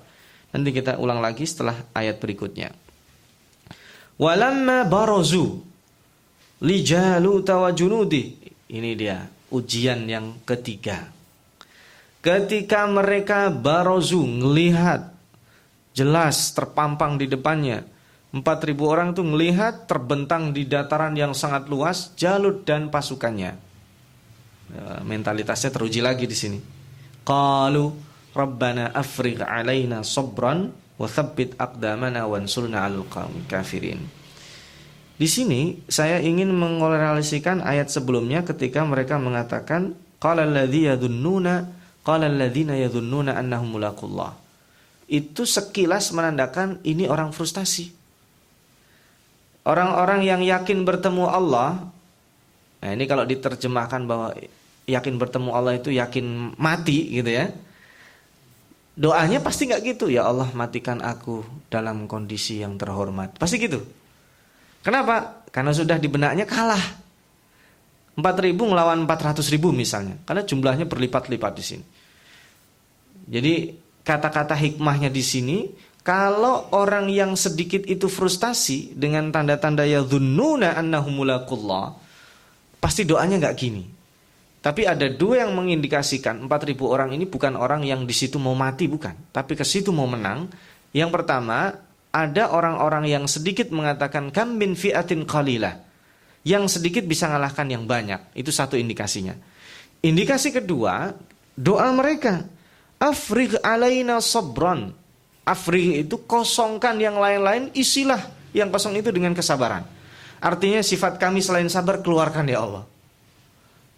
Nanti 0.54 0.70
kita 0.70 1.02
ulang 1.02 1.18
lagi 1.18 1.50
setelah 1.50 1.74
ayat 1.98 2.22
berikutnya. 2.22 2.70
Walamma 4.22 4.86
barozu 4.86 5.66
li 6.62 6.86
Jalut. 6.86 7.50
Ini 8.70 8.92
dia 8.94 9.26
ujian 9.50 10.06
yang 10.06 10.46
ketiga. 10.46 11.10
Ketika 12.22 12.86
mereka 12.86 13.50
barozu 13.50 14.22
melihat 14.22 15.10
jelas 15.98 16.54
terpampang 16.54 17.18
di 17.18 17.26
depannya 17.26 17.82
4000 18.34 18.78
orang 18.82 19.14
itu 19.14 19.22
melihat 19.26 19.90
terbentang 19.90 20.54
di 20.54 20.70
dataran 20.70 21.18
yang 21.18 21.34
sangat 21.34 21.66
luas 21.66 22.14
Jalut 22.14 22.62
dan 22.62 22.94
pasukannya. 22.94 23.52
Ya, 24.74 24.86
mentalitasnya 25.02 25.70
teruji 25.74 26.02
lagi 26.02 26.30
di 26.30 26.38
sini. 26.38 26.83
Qalu 27.24 27.92
Rabbana 28.36 28.92
afrigh 28.92 29.44
alaina 29.44 30.04
sabran 30.04 30.72
wa 31.00 31.08
thabbit 31.08 31.56
aqdamana 31.58 32.28
wansurna 32.28 32.84
'alal 32.84 33.08
kafirin. 33.48 34.04
Di 35.16 35.28
sini 35.30 35.80
saya 35.88 36.20
ingin 36.20 36.52
mengorelasikan 36.52 37.64
ayat 37.64 37.88
sebelumnya 37.88 38.44
ketika 38.44 38.84
mereka 38.84 39.16
mengatakan 39.22 39.96
qala 40.20 40.44
alladhi 40.44 40.90
yadhunnuna 40.90 41.84
Qala 42.04 42.28
alladziina 42.28 42.76
yadhunnuna 42.76 43.40
annahum 43.40 43.80
mulaqullah. 43.80 44.36
Itu 45.08 45.48
sekilas 45.48 46.12
menandakan 46.12 46.84
ini 46.84 47.08
orang 47.08 47.32
frustasi. 47.32 47.96
Orang-orang 49.64 50.28
yang 50.28 50.44
yakin 50.44 50.84
bertemu 50.84 51.24
Allah, 51.32 51.88
nah 52.84 52.90
ini 52.92 53.08
kalau 53.08 53.24
diterjemahkan 53.24 54.04
bahwa 54.04 54.36
yakin 54.88 55.16
bertemu 55.16 55.50
Allah 55.56 55.80
itu 55.80 55.90
yakin 55.92 56.58
mati 56.60 57.12
gitu 57.12 57.32
ya. 57.32 57.52
Doanya 58.94 59.42
pasti 59.42 59.66
nggak 59.66 59.82
gitu 59.96 60.06
ya 60.14 60.30
Allah 60.30 60.54
matikan 60.54 61.02
aku 61.02 61.42
dalam 61.72 62.06
kondisi 62.06 62.62
yang 62.62 62.78
terhormat. 62.78 63.42
Pasti 63.42 63.58
gitu. 63.58 63.82
Kenapa? 64.84 65.46
Karena 65.50 65.72
sudah 65.74 65.98
di 65.98 66.12
benaknya 66.12 66.46
kalah. 66.46 67.02
4000 68.14 68.54
melawan 68.54 69.10
400 69.10 69.42
ribu 69.50 69.74
misalnya. 69.74 70.22
Karena 70.22 70.46
jumlahnya 70.46 70.86
berlipat-lipat 70.86 71.54
di 71.58 71.64
sini. 71.66 71.86
Jadi 73.24 73.54
kata-kata 74.04 74.54
hikmahnya 74.54 75.10
di 75.10 75.24
sini 75.24 75.58
kalau 76.04 76.68
orang 76.76 77.08
yang 77.08 77.34
sedikit 77.40 77.88
itu 77.88 78.12
frustasi 78.12 78.92
dengan 78.94 79.32
tanda-tanda 79.32 79.88
ya 79.88 80.04
dhunnuna 80.04 80.76
annahumulakullah 80.76 81.96
pasti 82.84 83.08
doanya 83.08 83.40
nggak 83.40 83.56
gini. 83.56 83.84
Tapi 84.64 84.88
ada 84.88 85.12
dua 85.12 85.44
yang 85.44 85.52
mengindikasikan 85.60 86.48
4000 86.48 86.80
orang 86.88 87.12
ini 87.12 87.28
bukan 87.28 87.60
orang 87.60 87.84
yang 87.84 88.08
di 88.08 88.16
situ 88.16 88.40
mau 88.40 88.56
mati 88.56 88.88
bukan, 88.88 89.12
tapi 89.36 89.60
ke 89.60 89.68
situ 89.68 89.92
mau 89.92 90.08
menang. 90.08 90.48
Yang 90.96 91.12
pertama, 91.20 91.76
ada 92.16 92.44
orang-orang 92.48 93.12
yang 93.12 93.28
sedikit 93.28 93.68
mengatakan 93.76 94.32
kam 94.32 94.56
bin 94.56 94.80
fi'atin 94.80 95.28
qalilah 95.28 95.84
yang 96.48 96.72
sedikit 96.72 97.04
bisa 97.04 97.28
mengalahkan 97.28 97.68
yang 97.68 97.84
banyak. 97.84 98.32
Itu 98.40 98.56
satu 98.56 98.80
indikasinya. 98.80 99.36
Indikasi 100.00 100.56
kedua, 100.56 101.12
doa 101.60 101.88
mereka. 101.92 102.48
Afriq 103.04 103.60
alaina 103.68 104.24
sabran. 104.24 104.96
Afriq 105.44 106.08
itu 106.08 106.24
kosongkan 106.24 106.96
yang 107.04 107.20
lain-lain, 107.20 107.68
isilah 107.76 108.32
yang 108.56 108.72
kosong 108.72 108.96
itu 108.96 109.12
dengan 109.12 109.36
kesabaran. 109.36 109.84
Artinya 110.40 110.80
sifat 110.80 111.20
kami 111.20 111.44
selain 111.44 111.68
sabar 111.68 112.00
keluarkan 112.00 112.48
ya 112.48 112.64
Allah. 112.64 112.93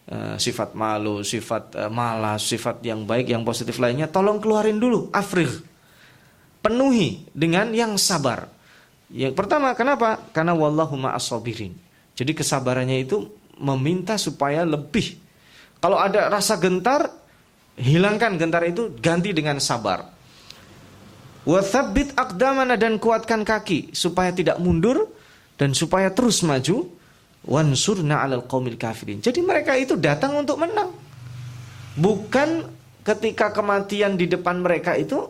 Uh, 0.06 0.38
sifat 0.38 0.78
malu, 0.78 1.26
sifat 1.26 1.74
uh, 1.82 1.90
malas, 1.90 2.46
sifat 2.46 2.78
yang 2.86 3.10
baik, 3.10 3.26
yang 3.26 3.42
positif 3.42 3.82
lainnya 3.82 4.06
tolong 4.06 4.38
keluarin 4.38 4.78
dulu 4.78 5.10
afriq. 5.10 5.50
Penuhi 6.62 7.26
dengan 7.34 7.74
yang 7.74 7.98
sabar. 7.98 8.46
Yang 9.10 9.34
pertama 9.34 9.74
kenapa? 9.74 10.22
Karena 10.30 10.54
wallahu 10.54 10.94
ma'as 10.94 11.26
sabirin. 11.26 11.74
Jadi 12.14 12.38
kesabarannya 12.38 13.02
itu 13.02 13.26
meminta 13.58 14.16
supaya 14.22 14.62
lebih. 14.62 15.18
Kalau 15.82 15.98
ada 15.98 16.30
rasa 16.30 16.58
gentar, 16.62 17.10
hilangkan 17.78 18.40
gentar 18.40 18.62
itu 18.66 18.94
ganti 19.02 19.34
dengan 19.36 19.58
sabar. 19.58 20.06
Wathabit 21.46 22.18
akdamana 22.18 22.74
dan 22.74 22.98
kuatkan 22.98 23.46
kaki 23.46 23.94
supaya 23.94 24.34
tidak 24.34 24.58
mundur 24.58 25.14
dan 25.62 25.78
supaya 25.78 26.10
terus 26.10 26.42
maju. 26.42 26.90
Wansurna 27.46 28.26
alal 28.26 28.50
qaumil 28.50 28.78
kafirin. 28.78 29.22
Jadi 29.22 29.42
mereka 29.46 29.78
itu 29.78 29.94
datang 29.94 30.34
untuk 30.34 30.58
menang. 30.58 30.90
Bukan 31.96 32.66
ketika 33.06 33.54
kematian 33.54 34.18
di 34.18 34.26
depan 34.26 34.66
mereka 34.66 34.98
itu 34.98 35.30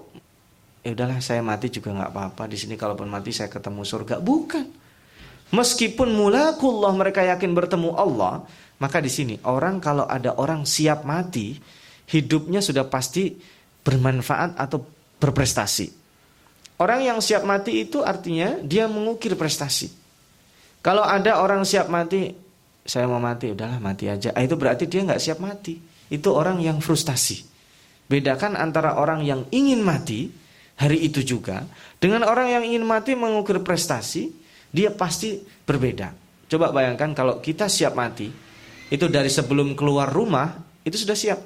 ya 0.80 0.96
udahlah 0.96 1.20
saya 1.20 1.44
mati 1.44 1.68
juga 1.68 1.92
nggak 1.92 2.12
apa-apa 2.16 2.48
di 2.48 2.56
sini 2.56 2.80
kalaupun 2.80 3.12
mati 3.12 3.36
saya 3.36 3.52
ketemu 3.52 3.84
surga. 3.84 4.24
Bukan. 4.24 4.88
Meskipun 5.54 6.10
mulakullah 6.16 6.96
mereka 6.96 7.22
yakin 7.22 7.54
bertemu 7.54 7.94
Allah, 7.94 8.48
maka 8.82 8.98
di 9.04 9.12
sini 9.12 9.36
orang 9.46 9.78
kalau 9.84 10.08
ada 10.10 10.34
orang 10.40 10.66
siap 10.66 11.06
mati, 11.06 11.54
hidupnya 12.10 12.64
sudah 12.64 12.88
pasti 12.88 13.36
bermanfaat 13.86 14.58
atau 14.58 14.82
berprestasi. 15.22 15.88
Orang 16.82 17.08
yang 17.08 17.20
siap 17.24 17.48
mati 17.48 17.88
itu 17.88 18.04
artinya 18.04 18.60
dia 18.60 18.90
mengukir 18.90 19.38
prestasi. 19.38 20.05
Kalau 20.86 21.02
ada 21.02 21.42
orang 21.42 21.66
siap 21.66 21.90
mati, 21.90 22.30
saya 22.86 23.10
mau 23.10 23.18
mati, 23.18 23.50
udahlah 23.50 23.82
mati 23.82 24.06
aja. 24.06 24.30
Ah, 24.38 24.46
itu 24.46 24.54
berarti 24.54 24.86
dia 24.86 25.02
nggak 25.02 25.18
siap 25.18 25.42
mati. 25.42 25.98
itu 26.06 26.30
orang 26.30 26.62
yang 26.62 26.86
frustasi. 26.86 27.42
Bedakan 28.06 28.54
antara 28.54 29.02
orang 29.02 29.26
yang 29.26 29.50
ingin 29.50 29.82
mati 29.82 30.30
hari 30.78 31.02
itu 31.02 31.26
juga 31.26 31.66
dengan 31.98 32.30
orang 32.30 32.54
yang 32.54 32.62
ingin 32.62 32.86
mati 32.86 33.18
mengukur 33.18 33.66
prestasi, 33.66 34.30
dia 34.70 34.94
pasti 34.94 35.42
berbeda. 35.66 36.14
Coba 36.46 36.70
bayangkan 36.70 37.18
kalau 37.18 37.42
kita 37.42 37.66
siap 37.66 37.98
mati, 37.98 38.30
itu 38.94 39.06
dari 39.10 39.34
sebelum 39.34 39.74
keluar 39.74 40.14
rumah 40.14 40.54
itu 40.86 40.94
sudah 40.94 41.18
siap. 41.18 41.40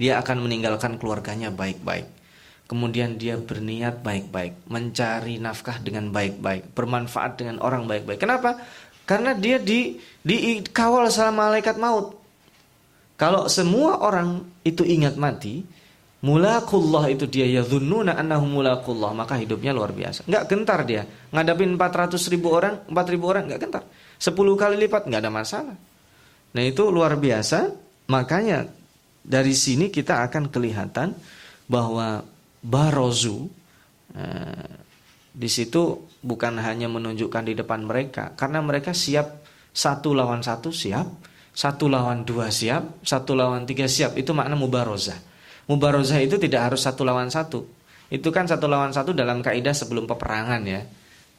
Dia 0.00 0.16
akan 0.24 0.48
meninggalkan 0.48 0.96
keluarganya 0.96 1.52
baik-baik. 1.52 2.21
Kemudian 2.72 3.20
dia 3.20 3.36
berniat 3.36 4.00
baik-baik, 4.00 4.64
mencari 4.72 5.36
nafkah 5.36 5.76
dengan 5.76 6.08
baik-baik, 6.08 6.72
bermanfaat 6.72 7.36
dengan 7.36 7.60
orang 7.60 7.84
baik-baik. 7.84 8.16
Kenapa? 8.16 8.56
Karena 9.04 9.36
dia 9.36 9.60
di 9.60 10.00
dikawal 10.24 11.12
sama 11.12 11.52
malaikat 11.52 11.76
maut. 11.76 12.16
Kalau 13.20 13.44
semua 13.52 14.00
orang 14.00 14.40
itu 14.64 14.88
ingat 14.88 15.20
mati, 15.20 15.60
mulakullah 16.24 17.12
itu 17.12 17.28
dia 17.28 17.44
ya 17.44 17.60
yadhunnuna 17.60 18.16
annahu 18.16 18.48
mulakullah, 18.48 19.12
maka 19.12 19.36
hidupnya 19.36 19.76
luar 19.76 19.92
biasa. 19.92 20.24
Enggak 20.24 20.44
gentar 20.48 20.80
dia. 20.88 21.04
Ngadapin 21.28 21.76
400 21.76 22.32
ribu 22.32 22.56
orang, 22.56 22.88
4 22.88 23.12
ribu 23.12 23.28
orang 23.28 23.52
enggak 23.52 23.68
gentar. 23.68 23.84
10 24.16 24.32
kali 24.32 24.80
lipat 24.80 25.12
enggak 25.12 25.20
ada 25.20 25.28
masalah. 25.28 25.76
Nah 26.56 26.62
itu 26.64 26.88
luar 26.88 27.20
biasa. 27.20 27.68
Makanya 28.08 28.64
dari 29.20 29.52
sini 29.52 29.92
kita 29.92 30.24
akan 30.24 30.48
kelihatan 30.48 31.12
bahwa 31.68 32.31
barozu 32.62 33.50
eh, 34.14 34.82
di 35.32 35.48
situ 35.50 36.12
bukan 36.22 36.62
hanya 36.62 36.86
menunjukkan 36.86 37.42
di 37.48 37.54
depan 37.58 37.82
mereka, 37.82 38.36
karena 38.38 38.62
mereka 38.62 38.94
siap 38.94 39.42
satu 39.72 40.12
lawan 40.12 40.44
satu 40.44 40.70
siap, 40.70 41.08
satu 41.56 41.88
lawan 41.88 42.22
dua 42.22 42.52
siap, 42.52 43.02
satu 43.02 43.32
lawan 43.32 43.64
tiga 43.64 43.88
siap. 43.88 44.14
Itu 44.14 44.36
makna 44.36 44.54
mubarozah. 44.54 45.16
Mubarozah 45.66 46.20
itu 46.20 46.36
tidak 46.36 46.70
harus 46.70 46.84
satu 46.84 47.02
lawan 47.02 47.32
satu. 47.32 47.64
Itu 48.12 48.28
kan 48.28 48.44
satu 48.44 48.68
lawan 48.68 48.92
satu 48.92 49.16
dalam 49.16 49.40
kaidah 49.40 49.72
sebelum 49.72 50.04
peperangan 50.04 50.60
ya. 50.68 50.84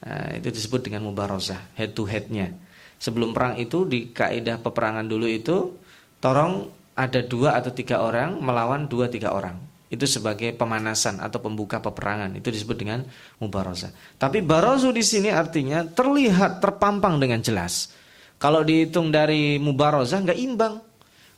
Nah, 0.03 0.36
itu 0.36 0.50
disebut 0.51 0.84
dengan 0.84 1.06
mubarozah, 1.06 1.77
head 1.77 1.94
to 1.94 2.03
headnya. 2.10 2.51
Sebelum 2.98 3.32
perang 3.32 3.56
itu 3.62 3.86
di 3.86 4.10
kaidah 4.10 4.58
peperangan 4.60 5.06
dulu 5.06 5.30
itu, 5.30 5.77
torong 6.18 6.68
ada 6.98 7.22
dua 7.22 7.56
atau 7.56 7.72
tiga 7.72 8.01
orang 8.01 8.42
melawan 8.42 8.89
dua 8.89 9.08
tiga 9.08 9.32
orang 9.38 9.73
itu 9.94 10.10
sebagai 10.10 10.50
pemanasan 10.58 11.22
atau 11.22 11.38
pembuka 11.38 11.78
peperangan 11.78 12.34
itu 12.34 12.50
disebut 12.50 12.74
dengan 12.74 13.06
mubaroza. 13.38 13.94
Tapi 14.18 14.42
barozu 14.42 14.90
di 14.90 15.06
sini 15.06 15.30
artinya 15.30 15.86
terlihat 15.86 16.58
terpampang 16.58 17.22
dengan 17.22 17.46
jelas. 17.46 17.94
Kalau 18.42 18.66
dihitung 18.66 19.14
dari 19.14 19.62
mubaroza 19.62 20.18
nggak 20.18 20.40
imbang, 20.42 20.82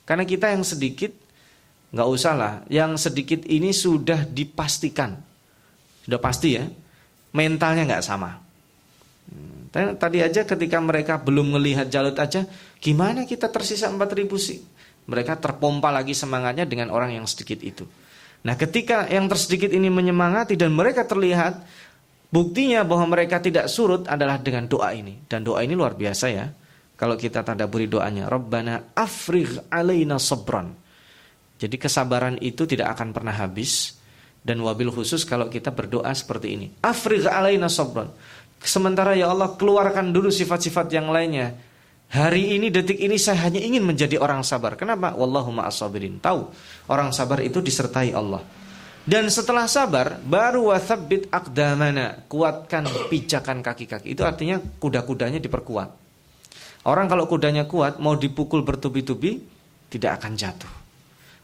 karena 0.08 0.24
kita 0.24 0.56
yang 0.56 0.64
sedikit 0.64 1.12
nggak 1.92 2.08
usah 2.08 2.32
lah, 2.32 2.54
yang 2.72 2.96
sedikit 2.96 3.44
ini 3.44 3.76
sudah 3.76 4.24
dipastikan, 4.24 5.20
sudah 6.08 6.18
pasti 6.18 6.56
ya, 6.56 6.64
mentalnya 7.36 7.84
nggak 7.84 8.04
sama. 8.08 8.40
Hmm, 9.28 9.68
tadi 10.00 10.24
aja 10.24 10.48
ketika 10.48 10.80
mereka 10.80 11.20
belum 11.20 11.60
melihat 11.60 11.92
Jalut 11.92 12.16
aja, 12.16 12.48
gimana 12.80 13.28
kita 13.28 13.52
tersisa 13.52 13.92
4000 13.92 14.26
sih? 14.40 14.64
Mereka 15.06 15.38
terpompa 15.38 15.92
lagi 15.94 16.16
semangatnya 16.16 16.66
dengan 16.66 16.90
orang 16.90 17.14
yang 17.14 17.28
sedikit 17.28 17.62
itu. 17.62 17.86
Nah 18.44 18.54
ketika 18.58 19.08
yang 19.08 19.30
tersedikit 19.30 19.72
ini 19.72 19.88
menyemangati 19.88 20.58
dan 20.58 20.74
mereka 20.74 21.06
terlihat 21.06 21.64
Buktinya 22.26 22.82
bahwa 22.82 23.14
mereka 23.14 23.38
tidak 23.38 23.70
surut 23.70 24.10
adalah 24.10 24.42
dengan 24.42 24.66
doa 24.66 24.90
ini. 24.90 25.24
Dan 25.30 25.46
doa 25.46 25.62
ini 25.62 25.78
luar 25.78 25.94
biasa 25.94 26.26
ya. 26.28 26.46
Kalau 26.96 27.14
kita 27.14 27.40
beri 27.68 27.86
doanya 27.86 28.26
Rabbana 28.26 28.96
afrigh 28.96 29.68
alaina 29.70 30.18
sabran. 30.18 30.72
Jadi 31.56 31.76
kesabaran 31.80 32.36
itu 32.42 32.68
tidak 32.68 32.98
akan 32.98 33.14
pernah 33.14 33.32
habis. 33.32 33.96
Dan 34.46 34.62
wabil 34.62 34.92
khusus 34.94 35.26
kalau 35.26 35.50
kita 35.50 35.74
berdoa 35.74 36.06
seperti 36.14 36.54
ini 36.54 36.66
Afrigh 36.78 37.26
alaina 37.26 37.66
sabran. 37.66 38.06
Sementara 38.62 39.18
ya 39.18 39.34
Allah 39.34 39.58
keluarkan 39.58 40.14
dulu 40.14 40.30
sifat-sifat 40.30 40.86
yang 40.94 41.10
lainnya 41.10 41.50
Hari 42.06 42.54
ini, 42.54 42.70
detik 42.70 43.02
ini 43.02 43.18
saya 43.18 43.50
hanya 43.50 43.58
ingin 43.58 43.82
menjadi 43.82 44.22
orang 44.22 44.46
sabar. 44.46 44.78
Kenapa? 44.78 45.10
Wallahu 45.18 45.50
ma'asabirin. 45.50 46.22
Tahu, 46.22 46.40
orang 46.86 47.10
sabar 47.10 47.42
itu 47.42 47.58
disertai 47.58 48.14
Allah. 48.14 48.46
Dan 49.02 49.26
setelah 49.26 49.66
sabar, 49.66 50.22
baru 50.22 50.70
wathabbit 50.70 51.30
akdamana. 51.34 52.26
Kuatkan 52.30 52.86
pijakan 53.10 53.58
kaki-kaki. 53.58 54.14
Itu 54.14 54.22
artinya 54.22 54.58
kuda-kudanya 54.58 55.42
diperkuat. 55.42 55.90
Orang 56.86 57.10
kalau 57.10 57.26
kudanya 57.26 57.66
kuat, 57.66 57.98
mau 57.98 58.14
dipukul 58.14 58.62
bertubi-tubi, 58.62 59.42
tidak 59.90 60.22
akan 60.22 60.38
jatuh. 60.38 60.72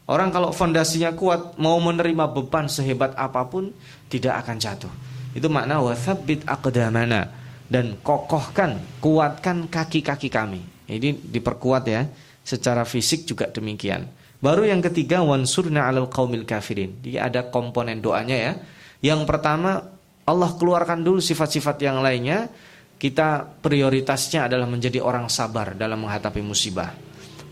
Orang 0.07 0.31
kalau 0.31 0.55
fondasinya 0.55 1.11
kuat, 1.11 1.59
mau 1.59 1.75
menerima 1.83 2.31
beban 2.31 2.71
sehebat 2.71 3.15
apa 3.19 3.47
pun, 3.51 3.71
tidak 4.07 4.47
akan 4.47 4.55
jatuh. 4.59 4.91
Itu 5.35 5.51
makna 5.51 5.83
wathabbit 5.83 6.47
akdamana 6.47 7.42
dan 7.73 7.97
kokohkan, 8.05 8.77
kuatkan 9.01 9.65
kaki-kaki 9.65 10.29
kami. 10.29 10.61
Ini 10.85 11.17
diperkuat 11.17 11.83
ya. 11.89 12.05
Secara 12.45 12.85
fisik 12.85 13.25
juga 13.25 13.49
demikian. 13.49 14.05
Baru 14.37 14.61
yang 14.61 14.83
ketiga 14.83 15.25
wansurna 15.25 15.89
'alal 15.89 16.05
qaumil 16.05 16.45
kafirin. 16.45 17.01
Dia 17.01 17.25
ada 17.25 17.49
komponen 17.49 17.97
doanya 17.97 18.37
ya. 18.37 18.53
Yang 19.01 19.25
pertama 19.25 19.89
Allah 20.21 20.51
keluarkan 20.53 21.01
dulu 21.01 21.17
sifat-sifat 21.17 21.81
yang 21.81 22.05
lainnya. 22.05 22.45
Kita 23.01 23.43
prioritasnya 23.43 24.47
adalah 24.47 24.69
menjadi 24.69 25.01
orang 25.01 25.27
sabar 25.27 25.73
dalam 25.73 26.05
menghadapi 26.05 26.39
musibah. 26.45 26.93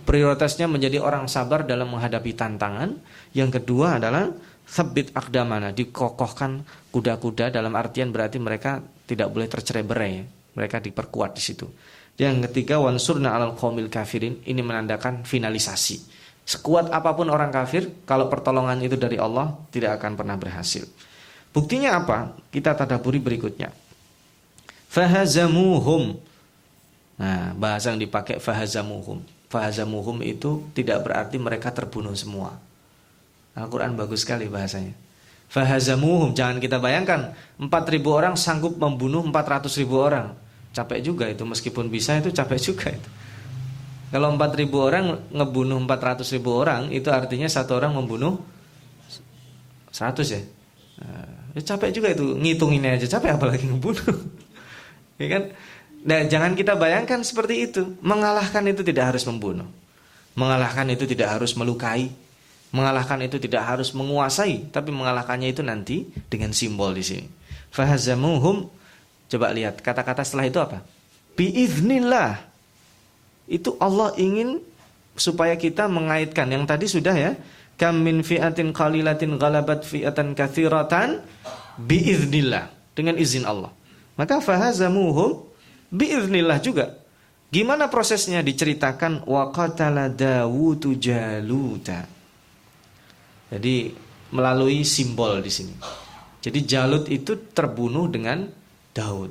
Prioritasnya 0.06 0.70
menjadi 0.70 1.02
orang 1.02 1.28
sabar 1.28 1.66
dalam 1.66 1.92
menghadapi 1.92 2.32
tantangan. 2.38 2.96
Yang 3.36 3.60
kedua 3.60 4.00
adalah 4.00 4.32
sabit 4.64 5.12
akdamana, 5.12 5.76
dikokohkan 5.76 6.64
kuda-kuda 6.96 7.52
dalam 7.52 7.76
artian 7.76 8.16
berarti 8.16 8.40
mereka 8.40 8.80
tidak 9.12 9.28
boleh 9.28 9.52
tercerai-berai. 9.52 10.24
Mereka 10.56 10.80
diperkuat 10.80 11.36
di 11.36 11.44
situ. 11.44 11.68
Yang 12.16 12.48
ketiga 12.48 12.80
wansurna 12.80 13.36
alal 13.36 13.60
qaumil 13.60 13.92
kafirin 13.92 14.40
ini 14.48 14.64
menandakan 14.64 15.28
finalisasi. 15.28 16.00
Sekuat 16.48 16.92
apa 16.92 17.12
pun 17.16 17.28
orang 17.28 17.52
kafir, 17.52 17.92
kalau 18.08 18.32
pertolongan 18.32 18.80
itu 18.84 18.96
dari 18.96 19.20
Allah 19.20 19.52
tidak 19.72 20.00
akan 20.00 20.16
pernah 20.16 20.36
berhasil. 20.40 20.88
Buktinya 21.52 22.00
apa? 22.00 22.36
Kita 22.48 22.76
tadaburi 22.76 23.20
berikutnya. 23.20 23.72
Fahazamuhum. 24.92 26.20
Nah, 27.20 27.54
bahasa 27.56 27.94
yang 27.94 28.02
dipakai 28.02 28.40
fahazamuhum. 28.40 29.24
Fahazamuhum 29.52 30.24
itu 30.24 30.68
tidak 30.72 31.04
berarti 31.04 31.36
mereka 31.36 31.72
terbunuh 31.72 32.16
semua. 32.16 32.56
Al-Quran 33.56 33.96
bagus 34.00 34.24
sekali 34.24 34.48
bahasanya. 34.48 34.96
Fahazamuhum. 35.52 36.32
Jangan 36.32 36.64
kita 36.64 36.80
bayangkan 36.80 37.36
4.000 37.60 38.00
orang 38.08 38.40
sanggup 38.40 38.80
membunuh 38.80 39.20
400.000 39.28 39.84
orang. 39.92 40.32
Capek 40.72 41.04
juga 41.04 41.28
itu 41.28 41.44
meskipun 41.44 41.92
bisa 41.92 42.16
itu 42.16 42.32
capek 42.32 42.60
juga 42.72 42.88
itu. 42.96 43.10
Kalau 44.16 44.32
4.000 44.40 44.72
orang 44.80 45.06
ngebunuh 45.28 45.80
400.000 45.84 46.40
orang 46.48 46.82
itu 46.96 47.12
artinya 47.12 47.52
satu 47.52 47.76
orang 47.76 47.92
membunuh 47.92 48.40
100 49.92 50.24
ya. 50.24 50.42
Nah, 51.04 51.28
ya 51.60 51.62
capek 51.76 52.00
juga 52.00 52.08
itu 52.16 52.24
ngitung 52.40 52.72
ini 52.72 52.88
aja 52.88 53.20
capek 53.20 53.36
apalagi 53.36 53.68
ngebunuh. 53.68 54.08
ya 55.22 55.28
kan? 55.28 55.44
Nah, 56.02 56.20
jangan 56.32 56.56
kita 56.56 56.80
bayangkan 56.80 57.20
seperti 57.28 57.68
itu. 57.68 58.00
Mengalahkan 58.00 58.64
itu 58.72 58.88
tidak 58.88 59.16
harus 59.16 59.28
membunuh. 59.28 59.68
Mengalahkan 60.32 60.88
itu 60.96 61.04
tidak 61.04 61.36
harus 61.36 61.52
melukai 61.60 62.08
Mengalahkan 62.72 63.20
itu 63.20 63.36
tidak 63.36 63.68
harus 63.68 63.92
menguasai, 63.92 64.72
tapi 64.72 64.96
mengalahkannya 64.96 65.52
itu 65.52 65.60
nanti 65.60 66.08
dengan 66.32 66.56
simbol 66.56 66.96
di 66.96 67.04
sini. 67.04 67.28
Fahazamuhum 67.72 68.72
coba 69.28 69.52
lihat 69.52 69.84
kata-kata 69.84 70.24
setelah 70.24 70.48
itu 70.48 70.60
apa? 70.60 70.80
Biiznillah. 71.36 72.40
Itu 73.52 73.76
Allah 73.80 74.16
ingin 74.16 74.64
supaya 75.20 75.60
kita 75.60 75.92
mengaitkan 75.92 76.48
yang 76.48 76.64
tadi 76.64 76.88
sudah 76.88 77.16
ya. 77.16 77.36
Kam 77.76 78.08
min 78.08 78.24
fi'atin 78.24 78.72
qalilatin 78.72 79.36
ghalabat 79.36 79.84
fi'atan 79.84 80.32
katsiratan 80.32 81.20
biiznillah 81.76 82.72
dengan 82.96 83.20
izin 83.20 83.44
Allah. 83.44 83.74
Maka 84.16 84.40
fahazamuhum 84.40 85.44
biiznillah 85.92 86.64
juga. 86.64 86.96
Gimana 87.52 87.92
prosesnya 87.92 88.40
diceritakan 88.40 89.28
wa 89.28 89.52
qatala 89.52 90.08
Dawudu 90.08 90.96
Jaluta. 90.96 92.21
Jadi 93.52 93.92
melalui 94.32 94.88
simbol 94.88 95.44
di 95.44 95.52
sini. 95.52 95.76
Jadi 96.42 96.60
Jalut 96.66 97.06
itu 97.12 97.52
terbunuh 97.52 98.08
dengan 98.08 98.48
Daud. 98.96 99.30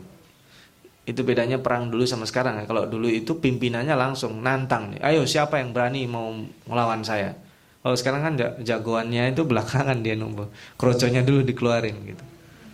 Itu 1.09 1.26
bedanya 1.26 1.59
perang 1.59 1.90
dulu 1.90 2.06
sama 2.06 2.28
sekarang 2.28 2.62
ya. 2.62 2.64
Kalau 2.68 2.87
dulu 2.87 3.09
itu 3.11 3.40
pimpinannya 3.40 3.96
langsung 3.96 4.38
nantang 4.44 4.94
nih. 4.94 5.00
Ayo 5.02 5.24
siapa 5.26 5.59
yang 5.59 5.72
berani 5.74 6.06
mau 6.06 6.30
melawan 6.68 7.02
saya? 7.02 7.35
Kalau 7.80 7.96
sekarang 7.96 8.20
kan 8.20 8.35
jagoannya 8.61 9.33
itu 9.33 9.42
belakangan 9.48 10.04
dia 10.04 10.14
nunggu. 10.14 10.52
Kroconya 10.76 11.24
dulu 11.24 11.40
dikeluarin 11.42 11.96
gitu. 12.04 12.24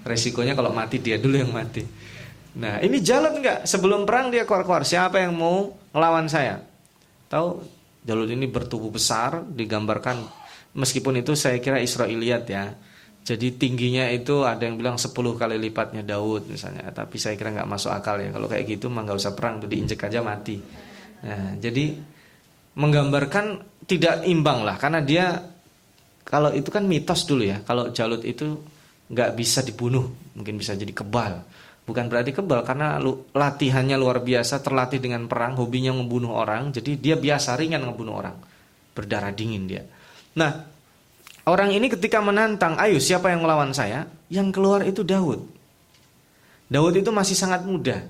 Resikonya 0.02 0.58
kalau 0.58 0.74
mati 0.74 0.98
dia 0.98 1.16
dulu 1.16 1.38
yang 1.38 1.54
mati. 1.54 1.86
Nah 2.58 2.82
ini 2.82 2.98
Jalut 3.00 3.38
enggak? 3.38 3.64
Sebelum 3.64 4.02
perang 4.02 4.34
dia 4.34 4.42
keluar-keluar. 4.42 4.82
Siapa 4.82 5.22
yang 5.22 5.38
mau 5.38 5.72
melawan 5.94 6.26
saya? 6.26 6.58
Tahu 7.30 7.62
Jalut 8.02 8.28
ini 8.30 8.50
bertubuh 8.50 8.90
besar, 8.90 9.46
digambarkan 9.46 10.45
meskipun 10.76 11.24
itu 11.24 11.32
saya 11.32 11.56
kira 11.58 11.80
Israiliyat 11.80 12.44
ya. 12.46 12.76
Jadi 13.26 13.58
tingginya 13.58 14.06
itu 14.06 14.46
ada 14.46 14.62
yang 14.62 14.78
bilang 14.78 14.94
10 14.94 15.10
kali 15.10 15.58
lipatnya 15.58 16.06
Daud 16.06 16.46
misalnya, 16.46 16.94
tapi 16.94 17.18
saya 17.18 17.34
kira 17.34 17.50
nggak 17.50 17.66
masuk 17.66 17.90
akal 17.90 18.22
ya. 18.22 18.30
Kalau 18.30 18.46
kayak 18.46 18.78
gitu 18.78 18.86
mah 18.86 19.02
nggak 19.02 19.18
usah 19.18 19.34
perang, 19.34 19.58
tuh 19.58 19.66
diinjek 19.66 19.98
aja 20.06 20.22
mati. 20.22 20.62
Nah, 21.26 21.58
jadi 21.58 21.90
menggambarkan 22.78 23.46
tidak 23.82 24.22
imbang 24.30 24.62
lah, 24.62 24.78
karena 24.78 25.02
dia 25.02 25.42
kalau 26.22 26.54
itu 26.54 26.70
kan 26.70 26.86
mitos 26.86 27.26
dulu 27.26 27.42
ya. 27.42 27.66
Kalau 27.66 27.90
Jalut 27.90 28.22
itu 28.22 28.62
nggak 29.10 29.34
bisa 29.34 29.66
dibunuh, 29.66 30.06
mungkin 30.38 30.54
bisa 30.54 30.78
jadi 30.78 30.94
kebal. 30.94 31.42
Bukan 31.82 32.06
berarti 32.06 32.30
kebal 32.30 32.62
karena 32.62 32.98
latihannya 33.34 33.98
luar 33.98 34.22
biasa, 34.22 34.62
terlatih 34.62 35.02
dengan 35.02 35.26
perang, 35.26 35.58
hobinya 35.58 35.90
membunuh 35.90 36.34
orang, 36.34 36.70
jadi 36.70 36.94
dia 36.94 37.16
biasa 37.18 37.58
ringan 37.58 37.82
membunuh 37.86 38.22
orang, 38.22 38.38
berdarah 38.94 39.34
dingin 39.34 39.66
dia. 39.66 39.82
Nah, 40.36 40.76
Orang 41.46 41.70
ini 41.70 41.86
ketika 41.86 42.18
menantang, 42.18 42.74
ayo 42.74 42.98
siapa 42.98 43.30
yang 43.30 43.46
melawan 43.46 43.70
saya? 43.70 44.10
Yang 44.26 44.48
keluar 44.50 44.82
itu 44.82 45.06
Daud. 45.06 45.46
Daud 46.66 46.94
itu 46.98 47.14
masih 47.14 47.38
sangat 47.38 47.62
muda. 47.62 48.02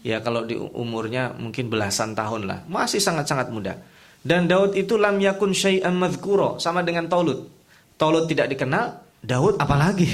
Ya 0.00 0.24
kalau 0.24 0.48
di 0.48 0.56
umurnya 0.56 1.36
mungkin 1.36 1.68
belasan 1.68 2.16
tahun 2.16 2.48
lah. 2.48 2.64
Masih 2.64 2.96
sangat-sangat 2.96 3.52
muda. 3.52 3.76
Dan 4.24 4.48
Daud 4.48 4.72
itu 4.72 4.96
lam 4.96 5.20
yakun 5.20 5.52
syai'an 5.52 5.92
madhkuro. 5.92 6.56
Sama 6.56 6.80
dengan 6.80 7.12
Tolut. 7.12 7.44
Tolut 8.00 8.24
tidak 8.24 8.56
dikenal, 8.56 8.96
Daud 9.20 9.60
apalagi. 9.60 10.08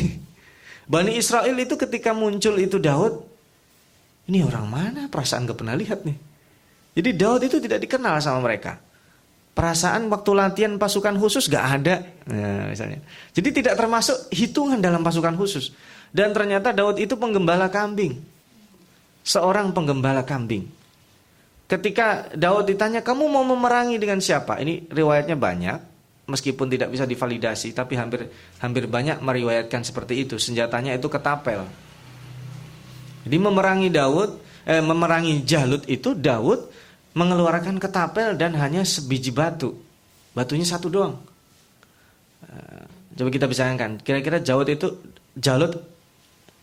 Bani 0.90 1.14
Israel 1.14 1.54
itu 1.54 1.78
ketika 1.78 2.10
muncul 2.10 2.58
itu 2.58 2.82
Daud. 2.82 3.22
Ini 4.26 4.42
orang 4.42 4.66
mana? 4.66 5.02
Perasaan 5.06 5.46
gak 5.46 5.62
pernah 5.62 5.78
lihat 5.78 6.02
nih. 6.02 6.18
Jadi 6.98 7.10
Daud 7.14 7.46
itu 7.46 7.62
tidak 7.62 7.86
dikenal 7.86 8.18
sama 8.18 8.42
mereka. 8.42 8.82
Perasaan 9.56 10.12
waktu 10.12 10.30
latihan 10.36 10.76
pasukan 10.76 11.16
khusus 11.16 11.48
gak 11.48 11.80
ada, 11.80 12.04
nah, 12.28 12.68
misalnya. 12.68 13.00
Jadi 13.32 13.64
tidak 13.64 13.80
termasuk 13.80 14.28
hitungan 14.28 14.76
dalam 14.84 15.00
pasukan 15.00 15.32
khusus. 15.32 15.72
Dan 16.12 16.36
ternyata 16.36 16.76
Daud 16.76 17.00
itu 17.00 17.16
penggembala 17.16 17.72
kambing, 17.72 18.20
seorang 19.24 19.72
penggembala 19.72 20.28
kambing. 20.28 20.68
Ketika 21.66 22.28
Daud 22.36 22.68
ditanya, 22.68 23.00
kamu 23.00 23.32
mau 23.32 23.48
memerangi 23.48 23.96
dengan 23.96 24.20
siapa? 24.20 24.60
Ini 24.60 24.92
riwayatnya 24.92 25.40
banyak, 25.40 25.78
meskipun 26.28 26.68
tidak 26.68 26.92
bisa 26.92 27.08
divalidasi, 27.08 27.72
tapi 27.72 27.96
hampir 27.96 28.28
hampir 28.60 28.84
banyak 28.86 29.24
meriwayatkan 29.24 29.82
seperti 29.82 30.28
itu. 30.28 30.36
Senjatanya 30.36 30.94
itu 30.94 31.08
ketapel. 31.08 31.64
Jadi 33.26 33.36
memerangi 33.40 33.88
Daud, 33.90 34.30
eh, 34.68 34.84
memerangi 34.84 35.42
Jalut 35.42 35.82
itu 35.90 36.14
Daud 36.14 36.70
mengeluarkan 37.16 37.80
ketapel 37.80 38.36
dan 38.36 38.52
hanya 38.60 38.84
sebiji 38.84 39.32
batu. 39.32 39.72
Batunya 40.36 40.68
satu 40.68 40.92
doang. 40.92 41.16
Eh, 42.44 42.84
coba 43.16 43.28
kita 43.32 43.48
bisa 43.48 43.64
bayangkan, 43.64 43.96
kira-kira 44.04 44.36
Jalut 44.44 44.68
itu 44.68 44.92
Jalut 45.32 45.80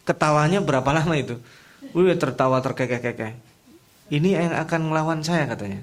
ketawanya 0.05 0.61
berapa 0.61 0.85
lama 0.93 1.17
itu? 1.17 1.41
Wih 1.97 2.13
tertawa 2.13 2.61
terkekeh-kekeh. 2.61 3.33
Ini 4.13 4.29
yang 4.37 4.53
akan 4.53 4.93
melawan 4.93 5.25
saya 5.25 5.49
katanya. 5.49 5.81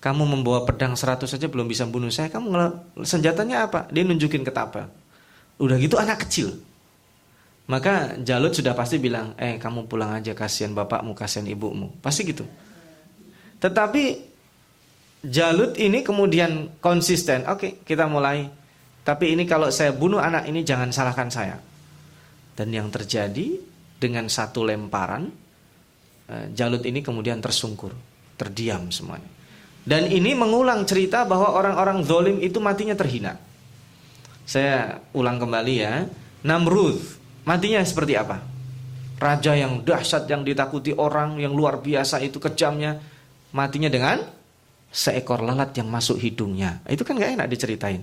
Kamu 0.00 0.24
membawa 0.24 0.64
pedang 0.64 0.96
seratus 0.96 1.36
saja 1.36 1.44
belum 1.44 1.68
bisa 1.68 1.84
bunuh 1.84 2.08
saya. 2.08 2.32
Kamu 2.32 2.48
senjatanya 3.04 3.68
apa? 3.68 3.84
Dia 3.92 4.00
nunjukin 4.08 4.40
ketapel. 4.40 4.88
Udah 5.60 5.76
gitu 5.76 6.00
anak 6.00 6.24
kecil. 6.24 6.56
Maka 7.68 8.16
Jalut 8.24 8.56
sudah 8.56 8.72
pasti 8.72 8.96
bilang, 8.96 9.36
eh 9.36 9.60
kamu 9.60 9.84
pulang 9.84 10.16
aja 10.16 10.32
kasihan 10.32 10.72
bapakmu, 10.72 11.12
kasihan 11.12 11.44
ibumu. 11.44 11.92
Pasti 12.00 12.24
gitu. 12.24 12.48
Tetapi 13.60 14.30
Jalut 15.20 15.76
ini 15.76 16.00
kemudian 16.00 16.80
konsisten. 16.80 17.44
Oke, 17.44 17.52
okay, 17.60 17.72
kita 17.84 18.08
mulai. 18.08 18.48
Tapi 19.04 19.36
ini 19.36 19.44
kalau 19.44 19.68
saya 19.68 19.92
bunuh 19.92 20.16
anak 20.16 20.48
ini 20.48 20.64
jangan 20.64 20.88
salahkan 20.88 21.28
saya. 21.28 21.60
Dan 22.56 22.72
yang 22.72 22.88
terjadi 22.88 23.60
dengan 24.00 24.32
satu 24.32 24.64
lemparan, 24.64 25.28
eh, 26.24 26.46
Jalut 26.56 26.80
ini 26.88 27.04
kemudian 27.04 27.36
tersungkur, 27.36 27.92
terdiam 28.40 28.88
semuanya. 28.88 29.28
Dan 29.84 30.08
ini 30.08 30.32
mengulang 30.32 30.88
cerita 30.88 31.28
bahwa 31.28 31.52
orang-orang 31.52 32.00
zolim 32.00 32.36
itu 32.40 32.56
matinya 32.56 32.96
terhina. 32.96 33.36
Saya 34.48 35.04
ulang 35.12 35.36
kembali 35.36 35.74
ya. 35.76 36.08
Namrud, 36.48 36.96
matinya 37.44 37.84
seperti 37.84 38.16
apa? 38.16 38.40
Raja 39.20 39.52
yang 39.52 39.84
dahsyat, 39.84 40.24
yang 40.32 40.48
ditakuti 40.48 40.96
orang, 40.96 41.36
yang 41.36 41.52
luar 41.52 41.76
biasa 41.76 42.24
itu 42.24 42.40
kejamnya 42.40 42.96
matinya 43.50 43.90
dengan 43.90 44.22
seekor 44.90 45.42
lalat 45.46 45.70
yang 45.78 45.86
masuk 45.86 46.18
hidungnya. 46.18 46.82
Itu 46.90 47.06
kan 47.06 47.18
gak 47.18 47.38
enak 47.38 47.48
diceritain. 47.50 48.02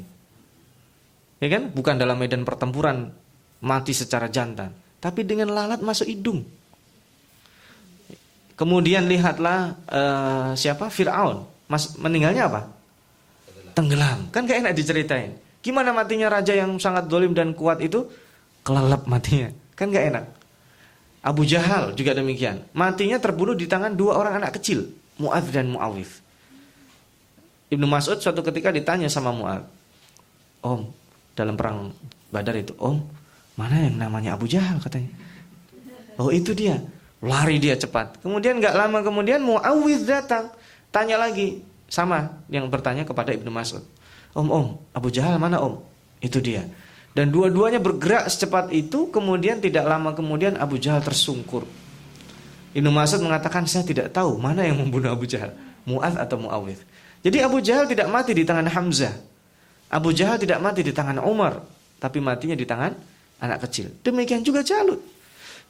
Ya 1.37 1.47
kan? 1.51 1.69
Bukan 1.69 1.99
dalam 1.99 2.17
medan 2.17 2.47
pertempuran 2.47 3.11
mati 3.61 3.93
secara 3.93 4.29
jantan, 4.31 4.73
tapi 4.97 5.25
dengan 5.27 5.53
lalat 5.53 5.83
masuk 5.83 6.07
hidung. 6.07 6.45
Kemudian 8.57 9.05
lihatlah 9.05 9.77
uh, 9.85 10.49
siapa 10.57 10.89
Firaun, 10.89 11.45
Mas 11.69 11.93
meninggalnya 12.01 12.49
apa? 12.49 12.61
Tenggelam. 13.77 14.33
Kan 14.33 14.49
gak 14.49 14.65
enak 14.65 14.73
diceritain. 14.73 15.37
Gimana 15.61 15.93
matinya 15.93 16.31
raja 16.31 16.57
yang 16.57 16.81
sangat 16.81 17.05
dolim 17.05 17.37
dan 17.37 17.53
kuat 17.53 17.77
itu? 17.85 18.09
Kelelep 18.65 19.05
matinya. 19.05 19.53
Kan 19.77 19.93
gak 19.93 20.05
enak. 20.09 20.25
Abu 21.21 21.45
Jahal 21.45 21.93
juga 21.93 22.17
demikian. 22.17 22.65
Matinya 22.73 23.21
terbunuh 23.21 23.53
di 23.53 23.69
tangan 23.69 23.93
dua 23.93 24.17
orang 24.17 24.41
anak 24.41 24.57
kecil. 24.57 24.89
Mu'ad 25.17 25.45
dan 25.49 25.73
Mu'awif. 25.73 26.21
Ibnu 27.67 27.85
Mas'ud 27.89 28.17
suatu 28.21 28.41
ketika 28.45 28.71
ditanya 28.71 29.11
sama 29.11 29.33
Mu'ad. 29.33 29.63
Om, 30.63 30.87
dalam 31.37 31.55
perang 31.59 31.91
Badar 32.31 32.55
itu, 32.57 32.73
Om, 32.77 33.01
mana 33.59 33.89
yang 33.89 33.97
namanya 33.97 34.37
Abu 34.37 34.47
Jahal 34.47 34.79
katanya. 34.79 35.11
Oh 36.17 36.33
itu 36.33 36.53
dia. 36.53 36.81
Lari 37.21 37.57
dia 37.57 37.73
cepat. 37.73 38.21
Kemudian 38.21 38.61
gak 38.61 38.77
lama 38.77 39.01
kemudian 39.01 39.41
Mu'awif 39.41 40.05
datang. 40.05 40.53
Tanya 40.93 41.17
lagi. 41.17 41.61
Sama 41.87 42.43
yang 42.51 42.67
bertanya 42.67 43.07
kepada 43.07 43.31
Ibnu 43.31 43.47
Mas'ud. 43.47 43.81
Om, 44.37 44.47
om, 44.53 44.67
Abu 44.93 45.09
Jahal 45.09 45.39
mana 45.39 45.57
om? 45.63 45.81
Itu 46.21 46.43
dia. 46.43 46.67
Dan 47.17 47.33
dua-duanya 47.33 47.81
bergerak 47.81 48.29
secepat 48.29 48.69
itu, 48.69 49.09
kemudian 49.09 49.57
tidak 49.57 49.89
lama 49.89 50.13
kemudian 50.13 50.53
Abu 50.61 50.77
Jahal 50.77 51.01
tersungkur. 51.01 51.65
Ibnu 52.75 52.89
Mas'ud 52.91 53.23
mengatakan 53.23 53.63
saya 53.69 53.87
tidak 53.87 54.11
tahu 54.11 54.35
mana 54.35 54.67
yang 54.67 54.79
membunuh 54.79 55.11
Abu 55.13 55.23
Jahal, 55.23 55.55
Mu'ad 55.87 56.19
atau 56.19 56.35
Muawid. 56.41 56.79
Jadi 57.23 57.37
Abu 57.43 57.63
Jahal 57.63 57.87
tidak 57.87 58.07
mati 58.11 58.31
di 58.35 58.43
tangan 58.43 58.67
Hamzah. 58.67 59.15
Abu 59.87 60.11
Jahal 60.11 60.35
tidak 60.39 60.59
mati 60.59 60.83
di 60.83 60.91
tangan 60.91 61.23
Umar, 61.23 61.63
tapi 61.97 62.19
matinya 62.19 62.53
di 62.53 62.67
tangan 62.67 62.91
anak 63.39 63.67
kecil. 63.67 64.03
Demikian 64.03 64.43
juga 64.43 64.61
Jalut. 64.61 64.99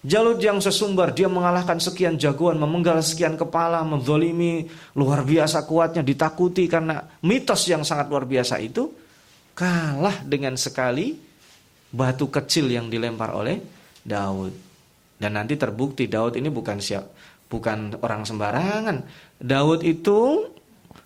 Jalut 0.05 0.37
yang 0.37 0.61
sesumbar, 0.61 1.09
dia 1.17 1.25
mengalahkan 1.25 1.81
sekian 1.81 2.21
jagoan, 2.21 2.61
memenggal 2.61 3.01
sekian 3.01 3.33
kepala, 3.33 3.81
menzolimi, 3.81 4.69
luar 4.93 5.25
biasa 5.25 5.65
kuatnya, 5.65 6.05
ditakuti 6.05 6.69
karena 6.69 7.01
mitos 7.25 7.65
yang 7.65 7.81
sangat 7.81 8.05
luar 8.05 8.29
biasa 8.29 8.61
itu, 8.61 8.93
kalah 9.57 10.21
dengan 10.21 10.53
sekali 10.53 11.17
batu 11.89 12.29
kecil 12.29 12.69
yang 12.69 12.93
dilempar 12.93 13.33
oleh 13.33 13.57
Daud. 14.05 14.66
Dan 15.17 15.33
nanti 15.37 15.57
terbukti 15.57 16.05
Daud 16.05 16.37
ini 16.37 16.47
bukan 16.53 16.77
siap, 16.77 17.09
bukan 17.49 17.97
orang 18.05 18.23
sembarangan. 18.23 19.01
Daud 19.41 19.81
itu 19.81 20.45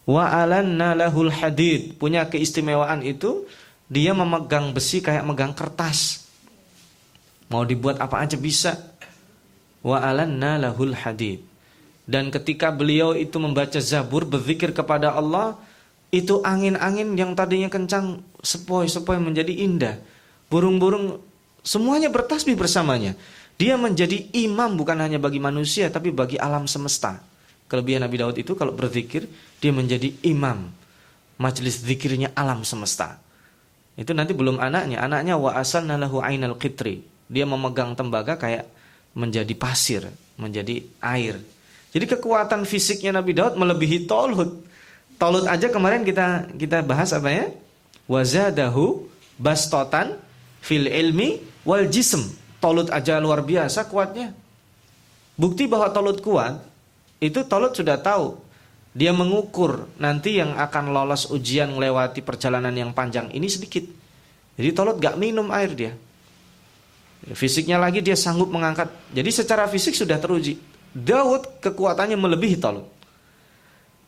wa 0.03 0.27
alanna 0.27 0.93
lahul 0.95 1.31
hadid, 1.31 1.95
punya 1.95 2.27
keistimewaan 2.27 3.07
itu 3.07 3.47
dia 3.91 4.11
memegang 4.11 4.75
besi 4.75 4.99
kayak 4.99 5.23
megang 5.23 5.55
kertas. 5.55 6.27
Mau 7.51 7.67
dibuat 7.67 7.99
apa 7.99 8.23
aja 8.23 8.39
bisa. 8.39 8.79
Wa 9.83 9.99
alanna 9.99 10.55
lahul 10.55 10.95
hadid. 10.95 11.43
Dan 12.07 12.27
ketika 12.31 12.71
beliau 12.71 13.15
itu 13.15 13.39
membaca 13.39 13.79
Zabur, 13.79 14.27
berzikir 14.27 14.75
kepada 14.75 15.15
Allah, 15.15 15.55
itu 16.11 16.43
angin-angin 16.43 17.15
yang 17.15 17.31
tadinya 17.31 17.71
kencang 17.71 18.19
sepoi-sepoi 18.43 19.15
menjadi 19.19 19.53
indah. 19.63 19.95
Burung-burung 20.51 21.23
semuanya 21.63 22.11
bertasbih 22.11 22.59
bersamanya. 22.59 23.15
Dia 23.61 23.77
menjadi 23.77 24.17
imam 24.33 24.73
bukan 24.73 24.97
hanya 24.97 25.21
bagi 25.21 25.37
manusia 25.37 25.93
tapi 25.93 26.09
bagi 26.09 26.33
alam 26.41 26.65
semesta. 26.65 27.21
Kelebihan 27.69 28.01
Nabi 28.01 28.17
Daud 28.17 28.35
itu 28.41 28.57
kalau 28.57 28.73
berzikir 28.73 29.29
dia 29.61 29.69
menjadi 29.69 30.09
imam 30.25 30.65
majelis 31.37 31.77
zikirnya 31.77 32.33
alam 32.33 32.65
semesta. 32.65 33.21
Itu 33.93 34.17
nanti 34.17 34.33
belum 34.33 34.57
anaknya, 34.57 35.05
anaknya 35.05 35.37
wa 35.37 35.53
asalna 35.53 35.93
lahu 35.93 36.25
ainal 36.25 36.57
qitri. 36.57 37.05
Dia 37.29 37.45
memegang 37.45 37.93
tembaga 37.93 38.33
kayak 38.33 38.65
menjadi 39.13 39.53
pasir, 39.53 40.09
menjadi 40.41 40.81
air. 40.97 41.37
Jadi 41.93 42.17
kekuatan 42.17 42.65
fisiknya 42.65 43.21
Nabi 43.21 43.37
Daud 43.37 43.61
melebihi 43.61 44.09
Tolut. 44.09 44.57
Tolut 45.21 45.45
aja 45.45 45.69
kemarin 45.69 46.01
kita 46.01 46.49
kita 46.57 46.81
bahas 46.81 47.13
apa 47.13 47.29
ya? 47.29 47.45
Wazadahu 48.09 49.05
bastotan 49.37 50.17
fil 50.65 50.89
ilmi 50.89 51.45
wal 51.61 51.85
jism. 51.85 52.40
Tolut 52.61 52.93
aja 52.93 53.17
luar 53.17 53.41
biasa 53.41 53.89
kuatnya. 53.89 54.37
Bukti 55.33 55.65
bahwa 55.65 55.89
Tolut 55.89 56.21
kuat, 56.21 56.61
itu 57.17 57.41
Tolut 57.49 57.73
sudah 57.73 57.97
tahu 57.97 58.37
Dia 58.91 59.15
mengukur 59.15 59.87
nanti 60.03 60.35
yang 60.35 60.59
akan 60.59 60.91
lolos 60.91 61.31
ujian 61.31 61.71
melewati 61.71 62.19
perjalanan 62.19 62.75
yang 62.75 62.91
panjang 62.91 63.31
ini 63.31 63.47
sedikit. 63.47 63.87
Jadi 64.59 64.69
Tolut 64.75 64.99
gak 64.99 65.15
minum 65.15 65.47
air 65.47 65.71
dia. 65.71 65.93
Fisiknya 67.31 67.79
lagi 67.79 68.03
dia 68.03 68.19
sanggup 68.19 68.51
mengangkat. 68.51 68.91
Jadi 69.15 69.31
secara 69.31 69.63
fisik 69.71 69.95
sudah 69.95 70.19
teruji. 70.19 70.59
Daud 70.91 71.63
kekuatannya 71.63 72.19
melebihi 72.19 72.59
Tolut. 72.59 72.83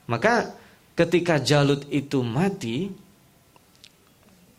Maka 0.04 0.52
ketika 1.00 1.40
Jalut 1.40 1.88
itu 1.88 2.20
mati, 2.20 2.92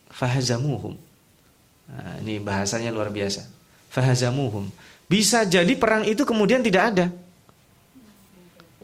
fahazamuhum. 0.09 0.97
Nah, 1.85 2.17
ini 2.25 2.41
bahasanya 2.41 2.89
luar 2.89 3.13
biasa. 3.13 3.45
Fahazamuhum. 3.95 4.67
Bisa 5.07 5.47
jadi 5.47 5.71
perang 5.79 6.03
itu 6.03 6.27
kemudian 6.27 6.59
tidak 6.59 6.83
ada. 6.91 7.07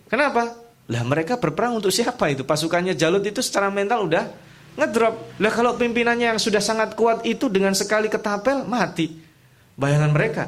Kenapa? 0.06 0.54
Lah 0.90 1.02
mereka 1.02 1.34
berperang 1.34 1.78
untuk 1.78 1.90
siapa 1.90 2.30
itu? 2.30 2.46
Pasukannya 2.46 2.94
Jalut 2.94 3.26
itu 3.26 3.42
secara 3.42 3.70
mental 3.74 4.06
udah 4.06 4.30
ngedrop. 4.78 5.38
Lah 5.42 5.50
kalau 5.50 5.74
pimpinannya 5.74 6.34
yang 6.34 6.40
sudah 6.42 6.62
sangat 6.62 6.94
kuat 6.94 7.26
itu 7.26 7.50
dengan 7.50 7.74
sekali 7.74 8.06
ketapel 8.06 8.62
mati. 8.66 9.18
Bayangan 9.74 10.10
mereka 10.14 10.44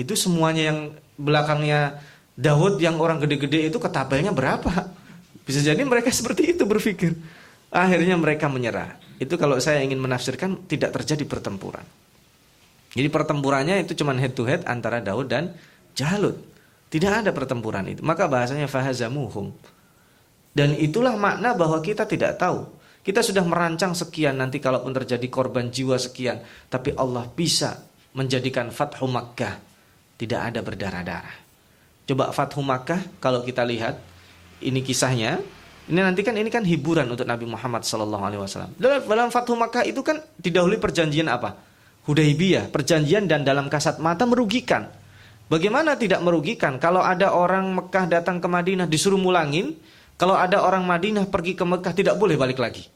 itu 0.00 0.16
semuanya 0.16 0.72
yang 0.72 0.78
belakangnya 1.20 2.00
Daud 2.40 2.80
yang 2.80 2.96
orang 2.96 3.20
gede-gede 3.20 3.68
itu 3.68 3.76
ketapelnya 3.76 4.32
berapa? 4.32 4.88
Bisa 5.44 5.60
jadi 5.60 5.80
mereka 5.84 6.08
seperti 6.16 6.56
itu 6.56 6.64
berpikir. 6.64 7.12
Akhirnya 7.68 8.16
mereka 8.16 8.48
menyerah. 8.48 8.96
Itu 9.20 9.36
kalau 9.36 9.60
saya 9.60 9.84
ingin 9.84 10.00
menafsirkan 10.00 10.64
tidak 10.64 10.96
terjadi 10.96 11.28
pertempuran. 11.28 11.84
Jadi 12.90 13.06
pertempurannya 13.06 13.86
itu 13.86 13.94
cuma 13.94 14.14
head 14.18 14.34
to 14.34 14.42
head 14.42 14.66
antara 14.66 14.98
Daud 14.98 15.30
dan 15.30 15.54
Jalut. 15.94 16.34
Tidak 16.90 17.22
ada 17.22 17.30
pertempuran 17.30 17.86
itu. 17.86 18.02
Maka 18.02 18.26
bahasanya 18.26 18.66
fahazamuhum. 18.66 19.54
Dan 20.50 20.74
itulah 20.74 21.14
makna 21.14 21.54
bahwa 21.54 21.78
kita 21.78 22.02
tidak 22.02 22.34
tahu. 22.42 22.66
Kita 23.06 23.22
sudah 23.22 23.46
merancang 23.46 23.94
sekian 23.94 24.42
nanti 24.42 24.58
kalaupun 24.58 24.90
terjadi 24.90 25.22
korban 25.30 25.70
jiwa 25.70 25.94
sekian. 25.94 26.42
Tapi 26.66 26.98
Allah 26.98 27.30
bisa 27.30 27.78
menjadikan 28.18 28.74
Fathu 28.74 29.06
Makkah. 29.06 29.62
Tidak 30.18 30.40
ada 30.50 30.60
berdarah-darah. 30.60 31.36
Coba 32.10 32.34
Fathu 32.34 32.58
Makkah 32.60 33.22
kalau 33.22 33.46
kita 33.46 33.62
lihat. 33.62 34.02
Ini 34.60 34.82
kisahnya. 34.82 35.40
Ini 35.88 35.96
nanti 36.04 36.20
kan 36.26 36.36
ini 36.36 36.50
kan 36.52 36.66
hiburan 36.66 37.08
untuk 37.08 37.24
Nabi 37.24 37.48
Muhammad 37.48 37.86
SAW. 37.86 38.76
Dalam, 38.76 39.00
dalam 39.06 39.28
Fathu 39.30 39.54
Makkah 39.54 39.86
itu 39.86 40.02
kan 40.02 40.20
didahului 40.36 40.76
perjanjian 40.76 41.30
apa? 41.30 41.69
Hudaibiyah. 42.08 42.72
Perjanjian 42.72 43.26
dan 43.26 43.44
dalam 43.44 43.68
kasat 43.68 44.00
mata 44.00 44.24
merugikan. 44.24 44.88
Bagaimana 45.50 45.98
tidak 45.98 46.22
merugikan 46.22 46.78
kalau 46.78 47.02
ada 47.02 47.34
orang 47.34 47.74
Mekah 47.74 48.06
datang 48.06 48.38
ke 48.38 48.46
Madinah 48.46 48.86
disuruh 48.86 49.18
mulangin, 49.18 49.74
kalau 50.14 50.38
ada 50.38 50.62
orang 50.62 50.86
Madinah 50.86 51.26
pergi 51.26 51.58
ke 51.58 51.66
Mekah 51.66 51.90
tidak 51.90 52.14
boleh 52.14 52.38
balik 52.38 52.62
lagi. 52.62 52.86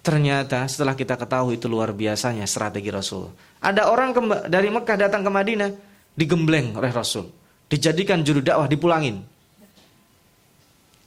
Ternyata 0.00 0.64
setelah 0.66 0.96
kita 0.96 1.14
ketahui 1.14 1.60
itu 1.60 1.68
luar 1.68 1.92
biasanya 1.92 2.48
strategi 2.48 2.88
Rasul. 2.88 3.30
Ada 3.60 3.92
orang 3.92 4.16
dari 4.48 4.72
Mekah 4.72 4.96
datang 4.96 5.22
ke 5.22 5.30
Madinah 5.30 5.70
digembleng 6.16 6.74
oleh 6.74 6.90
Rasul, 6.90 7.28
dijadikan 7.68 8.24
juru 8.24 8.40
dakwah, 8.40 8.66
dipulangin. 8.66 9.22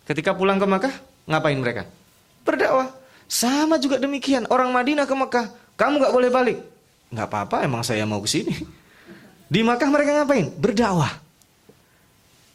Ketika 0.06 0.38
pulang 0.38 0.62
ke 0.62 0.68
Mekah, 0.70 0.94
ngapain 1.28 1.58
mereka? 1.58 1.90
Berdakwah. 2.46 2.94
Sama 3.26 3.82
juga 3.82 3.98
demikian, 3.98 4.46
orang 4.54 4.70
Madinah 4.70 5.10
ke 5.10 5.16
Mekah, 5.18 5.48
kamu 5.76 6.04
gak 6.04 6.14
boleh 6.14 6.30
balik. 6.30 6.58
Gak 7.14 7.28
apa-apa, 7.30 7.66
emang 7.66 7.86
saya 7.86 8.06
mau 8.06 8.22
ke 8.22 8.30
sini. 8.30 8.54
Di 9.54 9.62
Makkah 9.62 9.90
mereka 9.90 10.24
ngapain? 10.24 10.50
Berdakwah. 10.58 11.24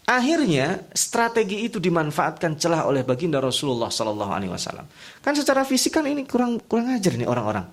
Akhirnya 0.09 0.89
strategi 0.97 1.69
itu 1.69 1.77
dimanfaatkan 1.77 2.57
celah 2.57 2.89
oleh 2.89 3.05
baginda 3.05 3.45
Rasulullah 3.45 3.93
Sallallahu 3.93 4.33
Alaihi 4.33 4.49
Wasallam. 4.49 4.89
Kan 5.21 5.37
secara 5.37 5.69
fisik 5.69 6.01
kan 6.01 6.09
ini 6.09 6.25
kurang 6.25 6.65
kurang 6.65 6.97
ajar 6.97 7.13
nih 7.13 7.29
orang-orang. 7.29 7.69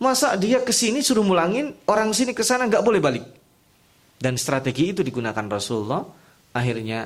Masa 0.00 0.40
dia 0.40 0.64
ke 0.64 0.72
sini 0.72 1.04
suruh 1.04 1.20
mulangin, 1.20 1.76
orang 1.84 2.16
sini 2.16 2.32
ke 2.32 2.40
sana 2.40 2.64
nggak 2.64 2.80
boleh 2.80 3.00
balik. 3.00 3.24
Dan 4.16 4.40
strategi 4.40 4.96
itu 4.96 5.04
digunakan 5.04 5.44
Rasulullah. 5.44 6.00
Akhirnya 6.56 7.04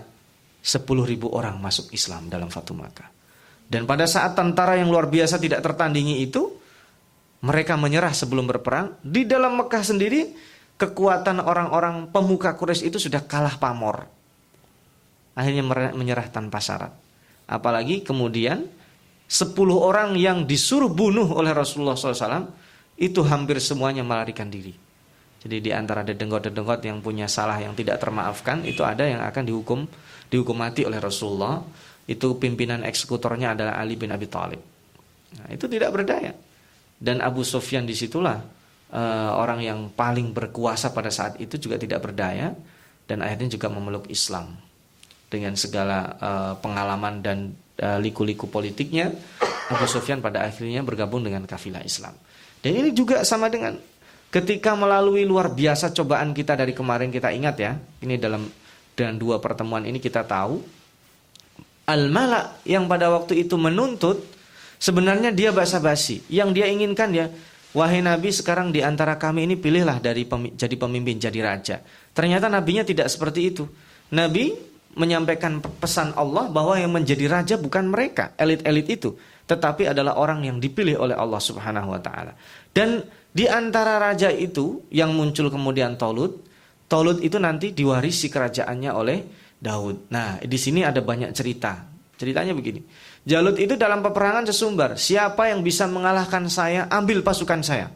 10 0.63 0.87
ribu 1.03 1.35
orang 1.35 1.59
masuk 1.59 1.91
Islam 1.91 2.31
dalam 2.31 2.47
Fatu 2.47 2.71
Makkah. 2.71 3.11
Dan 3.67 3.91
pada 3.91 4.07
saat 4.07 4.39
tentara 4.39 4.79
yang 4.79 4.87
luar 4.87 5.11
biasa 5.11 5.43
tidak 5.43 5.67
tertandingi 5.67 6.23
itu, 6.23 6.60
mereka 7.41 7.77
menyerah 7.81 8.13
sebelum 8.13 8.45
berperang. 8.45 9.01
Di 9.01 9.25
dalam 9.25 9.57
Mekah 9.57 9.85
sendiri 9.85 10.33
kekuatan 10.77 11.41
orang-orang 11.41 12.09
pemuka 12.13 12.57
Quraisy 12.57 12.89
itu 12.93 12.99
sudah 13.01 13.25
kalah 13.25 13.57
pamor. 13.57 14.05
Akhirnya 15.37 15.93
menyerah 15.97 16.29
tanpa 16.29 16.61
syarat. 16.61 16.93
Apalagi 17.49 18.05
kemudian 18.05 18.69
10 19.31 19.57
orang 19.73 20.19
yang 20.19 20.45
disuruh 20.45 20.91
bunuh 20.91 21.27
oleh 21.33 21.55
Rasulullah 21.55 21.97
SAW 21.97 22.51
itu 23.01 23.21
hampir 23.25 23.57
semuanya 23.63 24.05
melarikan 24.05 24.53
diri. 24.53 24.75
Jadi 25.41 25.57
di 25.65 25.71
antara 25.73 26.05
dedenggot-dedenggot 26.05 26.85
yang 26.85 27.01
punya 27.01 27.25
salah 27.25 27.57
yang 27.57 27.73
tidak 27.73 27.97
termaafkan 27.97 28.61
itu 28.69 28.85
ada 28.85 29.09
yang 29.09 29.25
akan 29.25 29.49
dihukum 29.49 29.89
dihukum 30.29 30.57
mati 30.59 30.85
oleh 30.85 31.01
Rasulullah. 31.01 31.65
Itu 32.05 32.37
pimpinan 32.37 32.85
eksekutornya 32.85 33.57
adalah 33.57 33.79
Ali 33.81 33.95
bin 33.97 34.11
Abi 34.11 34.27
Thalib. 34.27 34.61
Nah, 35.41 35.49
itu 35.49 35.65
tidak 35.71 35.95
berdaya. 35.95 36.35
Dan 37.01 37.25
Abu 37.25 37.41
Sufyan 37.41 37.89
di 37.89 37.97
situlah 37.97 38.37
uh, 38.93 39.31
orang 39.41 39.65
yang 39.65 39.81
paling 39.97 40.37
berkuasa 40.37 40.93
pada 40.93 41.09
saat 41.09 41.41
itu 41.41 41.57
juga 41.57 41.81
tidak 41.81 42.05
berdaya 42.05 42.53
dan 43.09 43.25
akhirnya 43.25 43.57
juga 43.57 43.73
memeluk 43.73 44.07
Islam 44.13 44.53
dengan 45.33 45.57
segala 45.57 45.99
uh, 46.21 46.53
pengalaman 46.61 47.25
dan 47.25 47.57
uh, 47.81 47.97
liku-liku 47.97 48.53
politiknya 48.53 49.11
Abu 49.73 49.87
Sufyan 49.89 50.21
pada 50.21 50.45
akhirnya 50.45 50.85
bergabung 50.85 51.25
dengan 51.25 51.49
kafilah 51.49 51.81
Islam. 51.81 52.13
Dan 52.61 52.77
ini 52.77 52.91
juga 52.93 53.25
sama 53.25 53.49
dengan 53.49 53.81
ketika 54.29 54.77
melalui 54.77 55.25
luar 55.25 55.55
biasa 55.57 55.97
cobaan 55.97 56.37
kita 56.37 56.53
dari 56.59 56.77
kemarin 56.77 57.09
kita 57.09 57.33
ingat 57.33 57.57
ya, 57.57 57.73
ini 58.05 58.21
dalam 58.21 58.45
dan 58.93 59.17
dua 59.17 59.41
pertemuan 59.41 59.87
ini 59.89 59.97
kita 59.97 60.29
tahu 60.29 60.61
Al-Malak 61.89 62.63
yang 62.69 62.87
pada 62.87 63.11
waktu 63.11 63.49
itu 63.49 63.59
menuntut 63.59 64.23
sebenarnya 64.81 65.31
dia 65.31 65.53
basa-basi. 65.53 66.25
Yang 66.33 66.51
dia 66.57 66.67
inginkan 66.73 67.13
ya 67.13 67.29
Wahai 67.71 68.03
Nabi 68.03 68.35
sekarang 68.35 68.75
di 68.75 68.83
antara 68.83 69.15
kami 69.15 69.47
ini 69.47 69.55
pilihlah 69.55 70.03
dari 70.03 70.27
pem 70.27 70.51
jadi 70.59 70.75
pemimpin, 70.75 71.23
jadi 71.23 71.39
raja. 71.39 71.79
Ternyata 72.11 72.51
nabinya 72.51 72.83
tidak 72.83 73.07
seperti 73.07 73.55
itu. 73.55 73.63
Nabi 74.11 74.51
menyampaikan 74.99 75.63
pesan 75.63 76.11
Allah 76.19 76.51
bahwa 76.51 76.75
yang 76.75 76.91
menjadi 76.91 77.31
raja 77.31 77.55
bukan 77.55 77.87
mereka, 77.87 78.35
elit-elit 78.35 78.91
itu, 78.91 79.15
tetapi 79.47 79.87
adalah 79.87 80.19
orang 80.19 80.43
yang 80.43 80.59
dipilih 80.59 80.99
oleh 80.99 81.15
Allah 81.15 81.39
Subhanahu 81.39 81.95
wa 81.95 82.03
taala. 82.03 82.35
Dan 82.75 83.07
di 83.31 83.47
antara 83.47 84.03
raja 84.03 84.35
itu 84.35 84.91
yang 84.91 85.15
muncul 85.15 85.47
kemudian 85.47 85.95
Tolut, 85.95 86.43
Tolut 86.91 87.23
itu 87.23 87.39
nanti 87.39 87.71
diwarisi 87.71 88.27
kerajaannya 88.27 88.91
oleh 88.91 89.19
Daud. 89.63 90.11
Nah, 90.11 90.43
di 90.43 90.59
sini 90.59 90.83
ada 90.83 90.99
banyak 90.99 91.31
cerita. 91.31 91.87
Ceritanya 92.19 92.51
begini. 92.51 92.83
Jalut 93.29 93.61
itu 93.61 93.77
dalam 93.77 94.01
peperangan 94.01 94.49
sesumbar. 94.49 94.97
Siapa 94.97 95.53
yang 95.53 95.61
bisa 95.61 95.85
mengalahkan 95.85 96.49
saya, 96.49 96.89
ambil 96.89 97.21
pasukan 97.21 97.61
saya. 97.61 97.93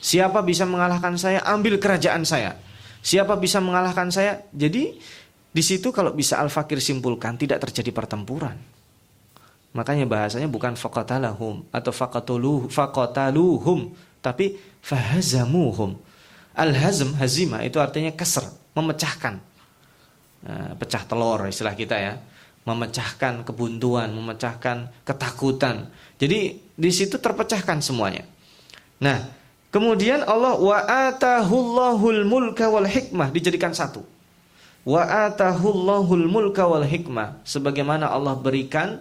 Siapa 0.00 0.44
bisa 0.44 0.68
mengalahkan 0.68 1.16
saya, 1.16 1.40
ambil 1.48 1.80
kerajaan 1.80 2.28
saya. 2.28 2.60
Siapa 3.00 3.40
bisa 3.40 3.60
mengalahkan 3.64 4.12
saya? 4.12 4.44
Jadi 4.52 5.00
di 5.50 5.62
situ 5.64 5.88
kalau 5.88 6.12
bisa 6.12 6.36
Al-Fakir 6.36 6.76
simpulkan 6.84 7.40
tidak 7.40 7.64
terjadi 7.64 7.88
pertempuran. 7.88 8.56
Makanya 9.72 10.04
bahasanya 10.04 10.50
bukan 10.50 10.76
faqatalahum 10.76 11.64
atau 11.72 11.92
faqatuluh 11.94 12.68
faqataluhum 12.68 13.96
tapi 14.20 14.60
fahazamuhum. 14.84 15.96
Al-hazm 16.52 17.16
hazima 17.16 17.64
itu 17.64 17.80
artinya 17.80 18.12
keser, 18.12 18.44
memecahkan. 18.76 19.40
Nah, 20.40 20.72
pecah 20.76 21.04
telur 21.04 21.48
istilah 21.48 21.76
kita 21.76 21.96
ya 21.96 22.16
memecahkan 22.68 23.42
kebuntuan, 23.42 24.12
memecahkan 24.12 24.92
ketakutan. 25.04 25.88
Jadi 26.20 26.60
di 26.60 26.90
situ 26.92 27.16
terpecahkan 27.16 27.80
semuanya. 27.80 28.28
Nah, 29.00 29.32
kemudian 29.72 30.20
Allah 30.28 30.60
wa 30.60 30.78
atahullahul 30.84 32.28
mulka 32.28 32.68
wal 32.68 32.84
hikmah 32.84 33.32
dijadikan 33.32 33.72
satu. 33.72 34.04
Wa 34.84 35.28
atahullahul 35.28 36.28
mulka 36.28 36.68
wal 36.68 36.84
hikmah 36.84 37.40
sebagaimana 37.48 38.12
Allah 38.12 38.36
berikan 38.36 39.00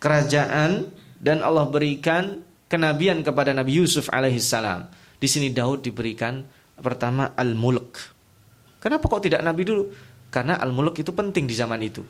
kerajaan 0.00 0.88
dan 1.16 1.40
Allah 1.40 1.64
berikan 1.68 2.44
kenabian 2.68 3.24
kepada 3.24 3.56
Nabi 3.56 3.80
Yusuf 3.80 4.12
alaihissalam. 4.12 4.88
Di 5.16 5.28
sini 5.32 5.48
Daud 5.48 5.80
diberikan 5.80 6.44
pertama 6.76 7.32
al-mulk. 7.32 8.12
Kenapa 8.84 9.08
kok 9.08 9.24
tidak 9.24 9.40
Nabi 9.40 9.64
dulu? 9.64 9.88
Karena 10.28 10.60
al-mulk 10.60 11.00
itu 11.00 11.08
penting 11.16 11.48
di 11.48 11.56
zaman 11.56 11.80
itu. 11.80 12.04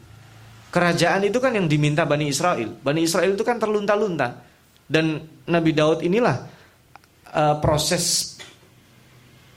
Kerajaan 0.71 1.25
itu 1.25 1.39
kan 1.41 1.55
yang 1.57 1.71
diminta 1.71 2.05
Bani 2.05 2.29
Israel. 2.29 2.69
Bani 2.83 3.01
Israel 3.07 3.33
itu 3.33 3.45
kan 3.47 3.57
terlunta-lunta. 3.57 4.45
Dan 4.87 5.23
Nabi 5.49 5.71
Daud 5.73 6.05
inilah 6.05 6.37
uh, 7.33 7.57
proses 7.63 8.37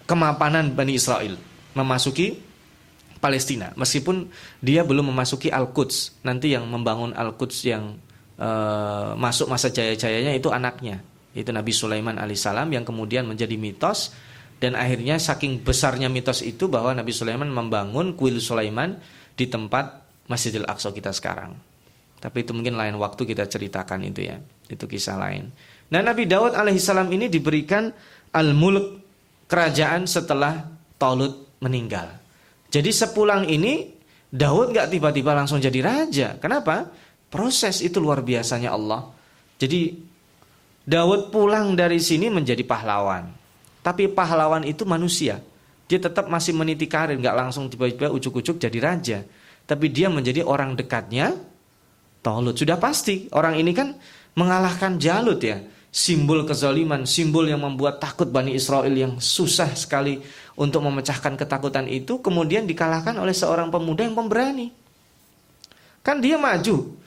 kemapanan 0.07 0.73
Bani 0.73 0.95
Israel. 0.95 1.35
Memasuki 1.75 2.39
Palestina. 3.19 3.75
Meskipun 3.75 4.31
dia 4.63 4.87
belum 4.87 5.11
memasuki 5.11 5.51
Al-Quds. 5.51 6.23
Nanti 6.23 6.55
yang 6.55 6.65
membangun 6.65 7.11
Al-Quds 7.11 7.57
yang 7.67 7.99
uh, 8.39 9.13
masuk 9.19 9.51
masa 9.51 9.69
jaya-jayanya 9.69 10.33
itu 10.33 10.49
anaknya. 10.49 11.03
Itu 11.35 11.53
Nabi 11.53 11.75
Sulaiman 11.75 12.17
alaihissalam 12.17 12.73
yang 12.73 12.87
kemudian 12.87 13.27
menjadi 13.27 13.53
mitos. 13.59 14.15
Dan 14.59 14.75
akhirnya 14.75 15.15
saking 15.19 15.63
besarnya 15.63 16.11
mitos 16.11 16.43
itu 16.43 16.67
bahwa 16.67 16.91
Nabi 16.91 17.15
Sulaiman 17.15 17.47
membangun 17.47 18.15
kuil 18.15 18.43
Sulaiman 18.43 18.99
di 19.39 19.47
tempat 19.47 20.08
Masjidil 20.29 20.69
Aqsa 20.69 20.93
kita 20.93 21.09
sekarang. 21.09 21.57
Tapi 22.19 22.45
itu 22.45 22.53
mungkin 22.53 22.77
lain 22.77 22.95
waktu 23.01 23.25
kita 23.25 23.49
ceritakan 23.49 24.05
itu 24.05 24.29
ya. 24.29 24.37
Itu 24.69 24.85
kisah 24.85 25.17
lain. 25.17 25.49
Nah 25.89 26.05
Nabi 26.05 26.29
Daud 26.29 26.53
alaihissalam 26.53 27.09
ini 27.09 27.27
diberikan 27.27 27.89
al-mulk 28.31 29.01
kerajaan 29.49 30.05
setelah 30.05 30.69
Talut 30.99 31.57
meninggal. 31.63 32.11
Jadi 32.69 32.91
sepulang 32.93 33.49
ini 33.49 33.89
Daud 34.29 34.75
nggak 34.75 34.93
tiba-tiba 34.93 35.33
langsung 35.33 35.57
jadi 35.57 35.79
raja. 35.81 36.37
Kenapa? 36.37 36.85
Proses 37.31 37.81
itu 37.81 37.97
luar 37.97 38.21
biasanya 38.21 38.75
Allah. 38.75 39.09
Jadi 39.57 39.95
Daud 40.85 41.33
pulang 41.33 41.73
dari 41.73 41.97
sini 41.97 42.29
menjadi 42.29 42.61
pahlawan. 42.67 43.25
Tapi 43.81 44.11
pahlawan 44.11 44.67
itu 44.67 44.85
manusia. 44.85 45.41
Dia 45.89 45.97
tetap 45.97 46.29
masih 46.29 46.53
meniti 46.53 46.85
karir, 46.85 47.17
nggak 47.17 47.33
langsung 47.33 47.65
tiba-tiba 47.71 48.13
ucuk-ucuk 48.13 48.61
jadi 48.61 48.77
raja. 48.77 49.19
Tapi 49.69 49.85
dia 49.93 50.09
menjadi 50.09 50.41
orang 50.41 50.73
dekatnya 50.73 51.37
Talut. 52.25 52.57
Sudah 52.57 52.81
pasti 52.81 53.29
orang 53.31 53.55
ini 53.61 53.71
kan 53.71 53.93
mengalahkan 54.33 54.97
Jalut 54.97 55.39
ya 55.39 55.61
simbol 55.89 56.45
kezaliman, 56.45 57.03
simbol 57.09 57.49
yang 57.49 57.65
membuat 57.65 57.97
takut 57.97 58.29
Bani 58.29 58.53
Israel 58.53 58.93
yang 58.93 59.17
susah 59.17 59.73
sekali 59.73 60.21
untuk 60.57 60.85
memecahkan 60.85 61.33
ketakutan 61.33 61.89
itu 61.89 62.21
kemudian 62.21 62.69
dikalahkan 62.69 63.17
oleh 63.17 63.33
seorang 63.33 63.73
pemuda 63.73 64.05
yang 64.05 64.13
pemberani. 64.17 64.69
Kan 66.05 66.21
dia 66.21 66.37
maju. 66.37 66.97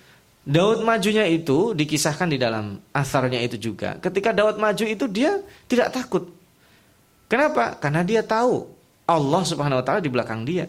Daud 0.42 0.82
majunya 0.82 1.22
itu 1.30 1.70
dikisahkan 1.70 2.26
di 2.26 2.34
dalam 2.34 2.82
asarnya 2.90 3.38
itu 3.38 3.54
juga. 3.70 3.94
Ketika 4.02 4.34
Daud 4.34 4.58
maju 4.58 4.82
itu 4.82 5.06
dia 5.06 5.38
tidak 5.70 5.94
takut. 5.94 6.26
Kenapa? 7.30 7.78
Karena 7.78 8.02
dia 8.02 8.26
tahu 8.26 8.66
Allah 9.06 9.42
Subhanahu 9.46 9.78
wa 9.78 9.84
taala 9.86 10.02
di 10.02 10.10
belakang 10.10 10.42
dia. 10.42 10.66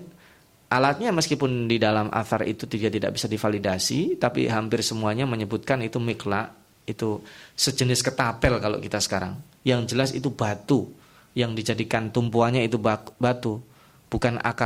Alatnya 0.74 1.14
meskipun 1.14 1.70
di 1.70 1.78
dalam 1.78 2.10
asar 2.10 2.50
itu 2.50 2.66
tidak 2.66 2.98
tidak 2.98 3.12
bisa 3.14 3.30
divalidasi, 3.30 4.18
tapi 4.18 4.50
hampir 4.50 4.82
semuanya 4.82 5.30
menyebutkan 5.30 5.78
itu 5.86 6.02
mikla 6.02 6.50
itu 6.90 7.22
sejenis 7.54 8.02
ketapel 8.02 8.58
kalau 8.58 8.82
kita 8.82 8.98
sekarang. 8.98 9.38
Yang 9.62 9.94
jelas 9.94 10.10
itu 10.18 10.34
batu 10.34 10.90
yang 11.38 11.54
dijadikan 11.54 12.10
tumpuannya 12.10 12.66
itu 12.66 12.82
batu, 13.22 13.62
bukan 14.10 14.42
AK 14.42 14.62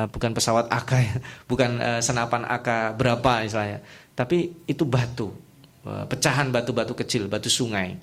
uh, 0.00 0.08
bukan 0.08 0.32
pesawat 0.32 0.72
AK 0.72 0.90
ya, 1.12 1.16
bukan 1.44 1.70
uh, 1.84 2.00
senapan 2.00 2.48
AK 2.48 2.96
berapa 2.96 3.44
misalnya, 3.44 3.84
tapi 4.16 4.56
itu 4.64 4.88
batu. 4.88 5.36
Uh, 5.84 6.08
pecahan 6.08 6.48
batu-batu 6.48 6.96
kecil, 6.96 7.28
batu 7.28 7.52
sungai. 7.52 8.00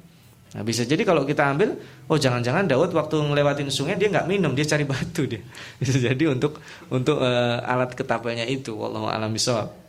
Nah, 0.52 0.68
bisa 0.68 0.84
jadi 0.84 1.08
kalau 1.08 1.24
kita 1.24 1.48
ambil, 1.48 1.80
oh 2.12 2.20
jangan-jangan 2.20 2.68
Daud 2.68 2.92
waktu 2.92 3.16
ngelewatin 3.24 3.72
sungai 3.72 3.96
dia 3.96 4.12
nggak 4.12 4.28
minum, 4.28 4.52
dia 4.52 4.68
cari 4.68 4.84
batu 4.84 5.24
dia. 5.24 5.40
Bisa 5.80 5.96
jadi 5.96 6.28
untuk 6.28 6.60
untuk 6.92 7.24
uh, 7.24 7.64
alat 7.64 7.96
ketapelnya 7.96 8.44
itu, 8.44 8.76
wallahu 8.76 9.08
alam 9.08 9.32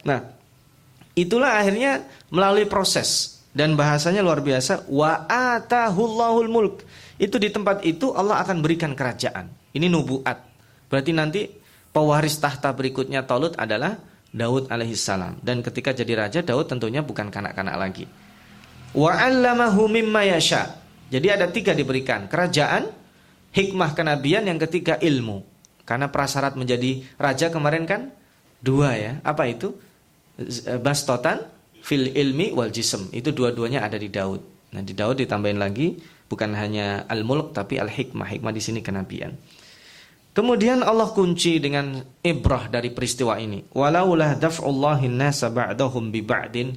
Nah, 0.07 0.23
Itulah 1.13 1.61
akhirnya 1.61 2.09
melalui 2.33 2.65
proses 2.65 3.41
dan 3.53 3.77
bahasanya 3.77 4.25
luar 4.25 4.41
biasa 4.41 4.89
wa 4.89 5.29
atahullahul 5.29 6.49
mulk. 6.49 6.89
Itu 7.21 7.37
di 7.37 7.53
tempat 7.53 7.85
itu 7.85 8.17
Allah 8.17 8.41
akan 8.41 8.65
berikan 8.65 8.97
kerajaan. 8.97 9.53
Ini 9.77 9.93
nubuat. 9.93 10.39
Berarti 10.89 11.13
nanti 11.13 11.41
pewaris 11.93 12.41
tahta 12.41 12.73
berikutnya 12.73 13.29
Talut 13.29 13.53
adalah 13.61 14.01
Daud 14.33 14.73
alaihissalam. 14.73 15.45
Dan 15.45 15.61
ketika 15.61 15.93
jadi 15.93 16.17
raja 16.17 16.41
Daud 16.41 16.65
tentunya 16.65 17.05
bukan 17.05 17.29
kanak-kanak 17.29 17.77
lagi. 17.77 18.09
Wa 18.93 19.13
'allamahu 19.17 19.89
mimma 19.89 20.29
yasha. 20.29 20.81
Jadi 21.13 21.29
ada 21.29 21.49
tiga 21.49 21.77
diberikan. 21.77 22.29
Kerajaan, 22.29 22.89
hikmah 23.53 23.93
kenabian, 23.93 24.49
yang 24.49 24.57
ketiga 24.57 24.97
ilmu. 24.97 25.45
Karena 25.85 26.09
prasyarat 26.09 26.57
menjadi 26.57 27.05
raja 27.21 27.53
kemarin 27.53 27.85
kan 27.85 28.09
dua 28.65 28.97
ya. 28.97 29.13
Apa 29.21 29.49
itu? 29.49 29.77
Eh, 30.41 30.81
bastotan 30.81 31.45
fil 31.85 32.13
ilmi 32.17 32.57
wal 32.57 32.73
jism. 32.73 33.13
Itu 33.13 33.37
dua-duanya 33.37 33.85
ada 33.85 34.01
di 34.01 34.09
Daud. 34.09 34.73
Nah, 34.73 34.81
di 34.81 34.97
Daud 34.97 35.21
ditambahin 35.21 35.61
lagi 35.61 36.01
bukan 36.33 36.57
hanya 36.57 37.05
al-mulk 37.13 37.53
tapi 37.53 37.77
al-hikmah. 37.77 38.25
Hikmah 38.25 38.53
di 38.57 38.63
sini 38.65 38.81
kenabian. 38.81 39.37
Kemudian 40.33 40.81
Allah 40.81 41.13
kunci 41.13 41.61
dengan 41.61 42.01
ibrah 42.25 42.73
dari 42.73 42.89
peristiwa 42.89 43.37
ini. 43.37 43.69
Walaulah 43.77 44.41
daf'ullahi 44.41 45.13
nasa 45.13 45.53
ba'dahum 45.53 46.09
bi 46.09 46.25
ba'din 46.25 46.73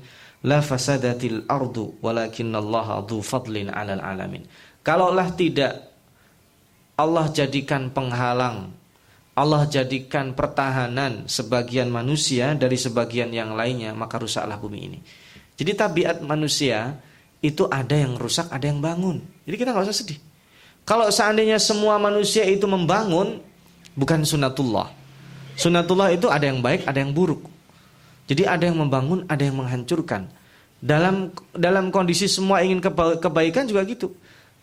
la 0.45 0.62
fasadatil 0.62 1.49
ardu 1.49 1.97
walakinallaha 2.05 3.01
dhu 3.10 3.25
fadlin 3.25 3.73
'alal 3.73 3.99
alamin. 3.99 4.45
Kalaulah 4.86 5.34
tidak 5.34 5.89
Allah 6.95 7.27
jadikan 7.34 7.89
penghalang 7.89 8.71
Allah 9.36 9.67
jadikan 9.67 10.31
pertahanan 10.31 11.27
sebagian 11.27 11.91
manusia 11.91 12.55
dari 12.55 12.79
sebagian 12.79 13.36
yang 13.36 13.51
lainnya, 13.51 13.91
maka 13.91 14.15
rusaklah 14.15 14.55
bumi 14.55 14.79
ini. 14.79 14.99
Jadi 15.60 15.75
tabiat 15.75 16.23
manusia 16.23 16.95
itu 17.43 17.67
ada 17.67 17.99
yang 17.99 18.15
rusak, 18.15 18.47
ada 18.47 18.63
yang 18.63 18.79
bangun. 18.79 19.19
Jadi 19.43 19.55
kita 19.60 19.75
nggak 19.75 19.91
usah 19.91 19.97
sedih. 19.99 20.19
Kalau 20.88 21.12
seandainya 21.12 21.60
semua 21.60 21.99
manusia 21.99 22.47
itu 22.47 22.63
membangun, 22.63 23.43
bukan 23.91 24.23
sunatullah. 24.23 24.88
Sunatullah 25.60 26.15
itu 26.15 26.31
ada 26.31 26.47
yang 26.47 26.63
baik, 26.63 26.88
ada 26.88 27.03
yang 27.03 27.12
buruk. 27.12 27.43
Jadi 28.26 28.44
ada 28.46 28.66
yang 28.66 28.82
membangun, 28.82 29.26
ada 29.30 29.46
yang 29.46 29.62
menghancurkan. 29.62 30.26
Dalam 30.82 31.34
dalam 31.54 31.94
kondisi 31.94 32.26
semua 32.26 32.62
ingin 32.66 32.82
kebaikan 33.22 33.70
juga 33.70 33.82
gitu. 33.86 34.14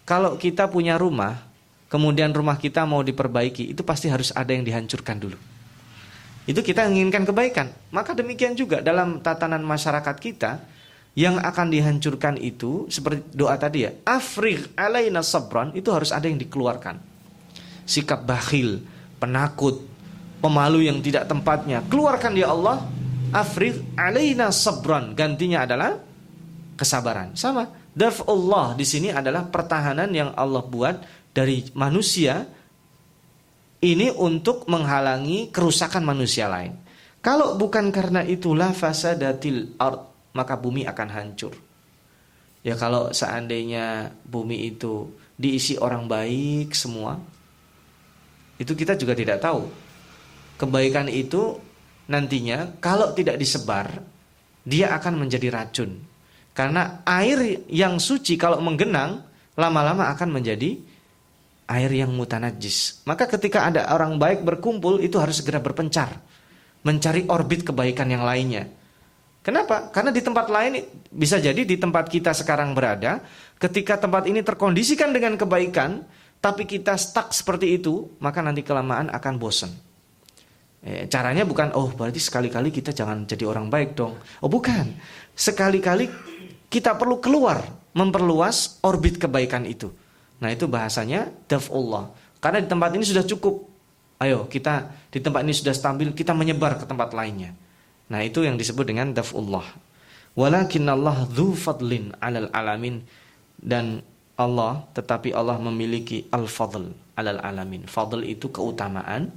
Kalau 0.03 0.35
kita 0.35 0.67
punya 0.67 0.99
rumah, 0.99 1.47
kemudian 1.87 2.35
rumah 2.35 2.59
kita 2.59 2.83
mau 2.83 3.07
diperbaiki, 3.07 3.71
itu 3.71 3.83
pasti 3.87 4.11
harus 4.11 4.35
ada 4.35 4.51
yang 4.51 4.67
dihancurkan 4.67 5.17
dulu. 5.19 5.39
Itu 6.43 6.59
kita 6.59 6.91
inginkan 6.91 7.23
kebaikan. 7.23 7.71
Maka 7.95 8.19
demikian 8.19 8.59
juga 8.59 8.83
dalam 8.83 9.23
tatanan 9.23 9.63
masyarakat 9.63 10.17
kita, 10.19 10.59
yang 11.13 11.37
akan 11.39 11.69
dihancurkan 11.69 12.41
itu 12.41 12.89
seperti 12.89 13.37
doa 13.37 13.53
tadi 13.61 13.85
ya, 13.85 13.93
afriq 14.09 14.73
alaina 14.75 15.21
sabran 15.21 15.71
itu 15.77 15.93
harus 15.93 16.09
ada 16.09 16.25
yang 16.25 16.41
dikeluarkan. 16.41 16.97
Sikap 17.85 18.25
bakhil, 18.25 18.81
penakut, 19.21 19.85
pemalu 20.41 20.89
yang 20.89 20.99
tidak 21.05 21.29
tempatnya, 21.29 21.85
keluarkan 21.87 22.33
ya 22.35 22.51
Allah. 22.51 22.81
Afriq 23.33 23.97
alaina 23.97 24.53
sabran, 24.53 25.17
gantinya 25.17 25.65
adalah 25.65 25.97
kesabaran. 26.77 27.33
Sama, 27.33 27.65
daf'ullah 27.97 28.77
di 28.77 28.85
sini 28.85 29.09
adalah 29.09 29.49
pertahanan 29.49 30.13
yang 30.13 30.37
Allah 30.37 30.61
buat 30.61 31.01
dari 31.33 31.65
manusia 31.73 32.45
ini 33.83 34.13
untuk 34.13 34.69
menghalangi 34.69 35.49
kerusakan 35.49 36.05
manusia 36.05 36.47
lain. 36.47 36.77
Kalau 37.25 37.57
bukan 37.57 37.89
karena 37.89 38.21
itulah 38.21 38.77
fasadatil 38.77 39.81
ard, 39.81 40.31
maka 40.37 40.61
bumi 40.61 40.85
akan 40.85 41.09
hancur. 41.09 41.55
Ya 42.63 42.79
kalau 42.79 43.11
seandainya 43.11 44.13
bumi 44.23 44.71
itu 44.71 45.11
diisi 45.35 45.75
orang 45.81 46.07
baik 46.07 46.77
semua, 46.77 47.19
itu 48.61 48.73
kita 48.77 48.95
juga 48.95 49.17
tidak 49.19 49.43
tahu. 49.43 49.67
Kebaikan 50.61 51.11
itu 51.11 51.59
nantinya 52.11 52.79
kalau 52.83 53.15
tidak 53.15 53.39
disebar, 53.39 54.03
dia 54.63 54.95
akan 54.95 55.27
menjadi 55.27 55.49
racun. 55.51 55.99
Karena 56.53 57.01
air 57.09 57.65
yang 57.73 57.97
suci 57.97 58.37
kalau 58.37 58.61
menggenang, 58.61 59.25
lama-lama 59.57 60.13
akan 60.13 60.37
menjadi 60.37 60.77
air 61.69 61.91
yang 61.93 62.13
mutanajis. 62.13 63.01
Maka 63.09 63.25
ketika 63.25 63.65
ada 63.65 63.89
orang 63.89 64.21
baik 64.21 64.45
berkumpul 64.45 65.01
itu 65.01 65.17
harus 65.17 65.41
segera 65.41 65.63
berpencar. 65.63 66.21
Mencari 66.83 67.25
orbit 67.31 67.63
kebaikan 67.63 68.11
yang 68.11 68.27
lainnya. 68.27 68.69
Kenapa? 69.43 69.91
Karena 69.91 70.15
di 70.15 70.23
tempat 70.23 70.47
lain 70.51 70.83
bisa 71.11 71.39
jadi 71.39 71.67
di 71.67 71.75
tempat 71.79 72.07
kita 72.07 72.31
sekarang 72.31 72.75
berada, 72.79 73.23
ketika 73.59 73.99
tempat 73.99 74.27
ini 74.31 74.43
terkondisikan 74.43 75.11
dengan 75.11 75.35
kebaikan, 75.35 76.03
tapi 76.43 76.67
kita 76.67 76.95
stuck 76.99 77.31
seperti 77.35 77.79
itu, 77.79 78.19
maka 78.23 78.43
nanti 78.43 78.63
kelamaan 78.67 79.11
akan 79.11 79.35
bosan. 79.39 79.71
Eh, 80.83 81.07
caranya 81.07 81.47
bukan, 81.47 81.71
oh 81.79 81.95
berarti 81.95 82.19
sekali-kali 82.19 82.75
kita 82.75 82.91
jangan 82.91 83.23
jadi 83.23 83.47
orang 83.47 83.71
baik 83.71 83.95
dong. 83.95 84.19
Oh 84.43 84.51
bukan, 84.51 84.99
sekali-kali 85.31 86.11
kita 86.67 86.99
perlu 86.99 87.23
keluar, 87.23 87.63
memperluas 87.95 88.83
orbit 88.83 89.15
kebaikan 89.23 89.63
itu. 89.63 89.95
Nah 90.43 90.51
itu 90.51 90.67
bahasanya 90.67 91.31
daf'ullah. 91.47 92.11
Karena 92.43 92.59
di 92.59 92.67
tempat 92.67 92.91
ini 92.99 93.07
sudah 93.07 93.23
cukup. 93.23 93.71
Ayo 94.19 94.51
kita 94.51 94.91
di 95.07 95.23
tempat 95.23 95.47
ini 95.47 95.55
sudah 95.55 95.71
stabil, 95.71 96.11
kita 96.11 96.35
menyebar 96.35 96.83
ke 96.83 96.85
tempat 96.91 97.15
lainnya. 97.15 97.55
Nah 98.11 98.27
itu 98.27 98.43
yang 98.43 98.59
disebut 98.59 98.83
dengan 98.83 99.15
daf'ullah. 99.15 99.67
Walakin 100.35 100.91
Allah 100.91 101.31
fadlin 101.55 102.11
alal 102.19 102.51
alamin. 102.51 103.07
Dan 103.63 104.03
Allah, 104.35 104.83
tetapi 104.91 105.31
Allah 105.31 105.55
memiliki 105.63 106.27
al-fadl 106.35 106.91
alal 107.15 107.39
alamin. 107.39 107.87
Fadl 107.87 108.27
itu 108.27 108.51
keutamaan 108.51 109.31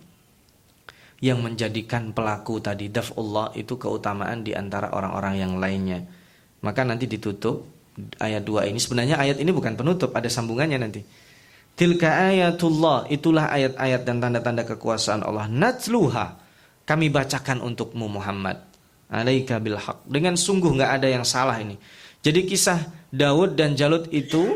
yang 1.24 1.40
menjadikan 1.40 2.12
pelaku 2.12 2.60
tadi 2.60 2.92
daf'ullah 2.92 3.56
itu 3.56 3.80
keutamaan 3.80 4.44
di 4.44 4.52
antara 4.52 4.92
orang-orang 4.92 5.36
yang 5.40 5.54
lainnya. 5.56 6.04
Maka 6.60 6.84
nanti 6.84 7.08
ditutup 7.08 7.64
ayat 8.20 8.44
2 8.44 8.68
ini 8.68 8.80
sebenarnya 8.82 9.16
ayat 9.16 9.40
ini 9.40 9.52
bukan 9.56 9.80
penutup, 9.80 10.12
ada 10.12 10.28
sambungannya 10.28 10.80
nanti. 10.82 11.02
Tilka 11.76 12.32
ayatullah, 12.32 13.12
itulah 13.12 13.52
ayat-ayat 13.52 14.02
dan 14.08 14.24
tanda-tanda 14.24 14.64
kekuasaan 14.64 15.28
Allah. 15.28 15.52
Natluha, 15.52 16.40
kami 16.88 17.12
bacakan 17.12 17.60
untukmu 17.60 18.08
Muhammad. 18.08 18.64
Alaika 19.12 19.60
bil 19.60 19.76
haq. 19.76 20.08
Dengan 20.08 20.40
sungguh 20.40 20.72
nggak 20.72 20.92
ada 21.00 21.08
yang 21.12 21.28
salah 21.28 21.60
ini. 21.60 21.76
Jadi 22.24 22.48
kisah 22.48 22.80
Daud 23.12 23.60
dan 23.60 23.76
Jalut 23.78 24.08
itu 24.10 24.56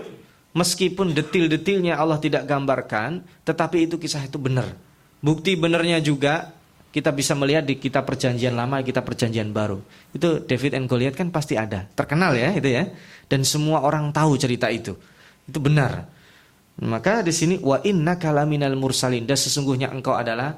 meskipun 0.55 1.12
detil-detilnya 1.14 1.99
Allah 1.99 2.18
tidak 2.18 2.47
gambarkan, 2.47 3.22
tetapi 3.45 3.86
itu 3.86 4.01
kisah 4.01 4.26
itu 4.26 4.39
benar 4.41 4.88
Bukti 5.20 5.59
benernya 5.59 5.99
juga 5.99 6.55
kita 6.89 7.13
bisa 7.13 7.38
melihat 7.38 7.70
di 7.70 7.78
kitab 7.78 8.09
perjanjian 8.09 8.57
lama, 8.57 8.82
kitab 8.82 9.05
perjanjian 9.05 9.53
baru. 9.53 9.78
Itu 10.09 10.41
David 10.41 10.74
and 10.74 10.89
Goliath 10.89 11.13
kan 11.13 11.30
pasti 11.30 11.53
ada. 11.53 11.86
Terkenal 11.86 12.34
ya 12.34 12.49
itu 12.55 12.70
ya. 12.72 12.89
Dan 13.30 13.45
semua 13.45 13.86
orang 13.86 14.09
tahu 14.09 14.39
cerita 14.41 14.72
itu. 14.74 14.97
Itu 15.45 15.61
benar. 15.61 16.09
Maka 16.80 17.22
di 17.22 17.30
sini 17.36 17.59
wa 17.61 17.78
inna 17.86 18.17
kalaminal 18.17 18.74
mursalin 18.74 19.28
dan 19.28 19.38
sesungguhnya 19.38 19.91
engkau 19.91 20.15
adalah 20.15 20.55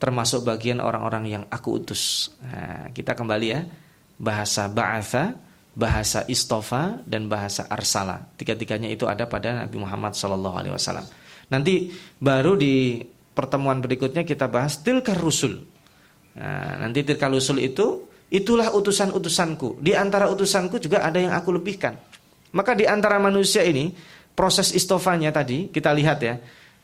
termasuk 0.00 0.42
bagian 0.42 0.80
orang-orang 0.80 1.24
yang 1.28 1.44
aku 1.52 1.78
utus. 1.78 2.34
Nah, 2.40 2.88
kita 2.90 3.12
kembali 3.14 3.46
ya. 3.46 3.60
Bahasa 4.16 4.66
ba'atha, 4.66 5.36
bahasa 5.76 6.24
istofa 6.26 6.98
dan 7.06 7.28
bahasa 7.30 7.68
arsala. 7.70 8.26
Tiga-tiganya 8.34 8.90
itu 8.90 9.06
ada 9.06 9.28
pada 9.28 9.64
Nabi 9.64 9.76
Muhammad 9.78 10.16
SAW. 10.18 10.80
Nanti 11.52 11.92
baru 12.18 12.56
di 12.58 13.04
pertemuan 13.40 13.80
berikutnya 13.80 14.28
kita 14.28 14.44
bahas 14.52 14.84
tilkar 14.84 15.16
rusul. 15.16 15.64
Nah, 16.36 16.84
nanti 16.84 17.00
tilkar 17.00 17.32
rusul 17.32 17.56
itu 17.64 18.04
itulah 18.28 18.68
utusan-utusanku. 18.76 19.80
Di 19.80 19.96
antara 19.96 20.28
utusanku 20.28 20.76
juga 20.76 21.00
ada 21.00 21.16
yang 21.16 21.32
aku 21.32 21.56
lebihkan. 21.56 21.96
Maka 22.52 22.76
di 22.76 22.84
antara 22.84 23.16
manusia 23.16 23.64
ini 23.64 23.96
proses 24.36 24.76
istofanya 24.76 25.32
tadi 25.32 25.72
kita 25.72 25.88
lihat 25.96 26.18
ya. 26.20 26.36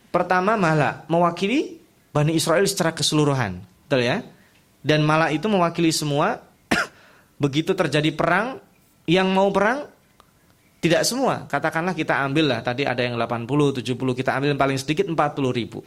Pertama 0.08 0.56
malah 0.56 1.04
mewakili 1.12 1.76
Bani 2.16 2.32
Israel 2.32 2.64
secara 2.64 2.96
keseluruhan. 2.96 3.60
Betul 3.84 4.08
ya? 4.08 4.24
Dan 4.80 5.04
malah 5.04 5.28
itu 5.28 5.44
mewakili 5.52 5.92
semua. 5.92 6.40
Begitu 7.42 7.76
terjadi 7.76 8.08
perang, 8.16 8.56
yang 9.04 9.28
mau 9.28 9.52
perang 9.52 9.84
tidak 10.80 11.02
semua. 11.04 11.44
Katakanlah 11.44 11.92
kita 11.92 12.24
ambil 12.24 12.56
lah, 12.56 12.60
tadi 12.64 12.88
ada 12.88 13.02
yang 13.02 13.20
80, 13.20 13.82
70, 13.82 13.92
kita 14.16 14.30
ambil 14.32 14.54
yang 14.54 14.60
paling 14.60 14.78
sedikit 14.78 15.04
40 15.10 15.16
ribu. 15.52 15.84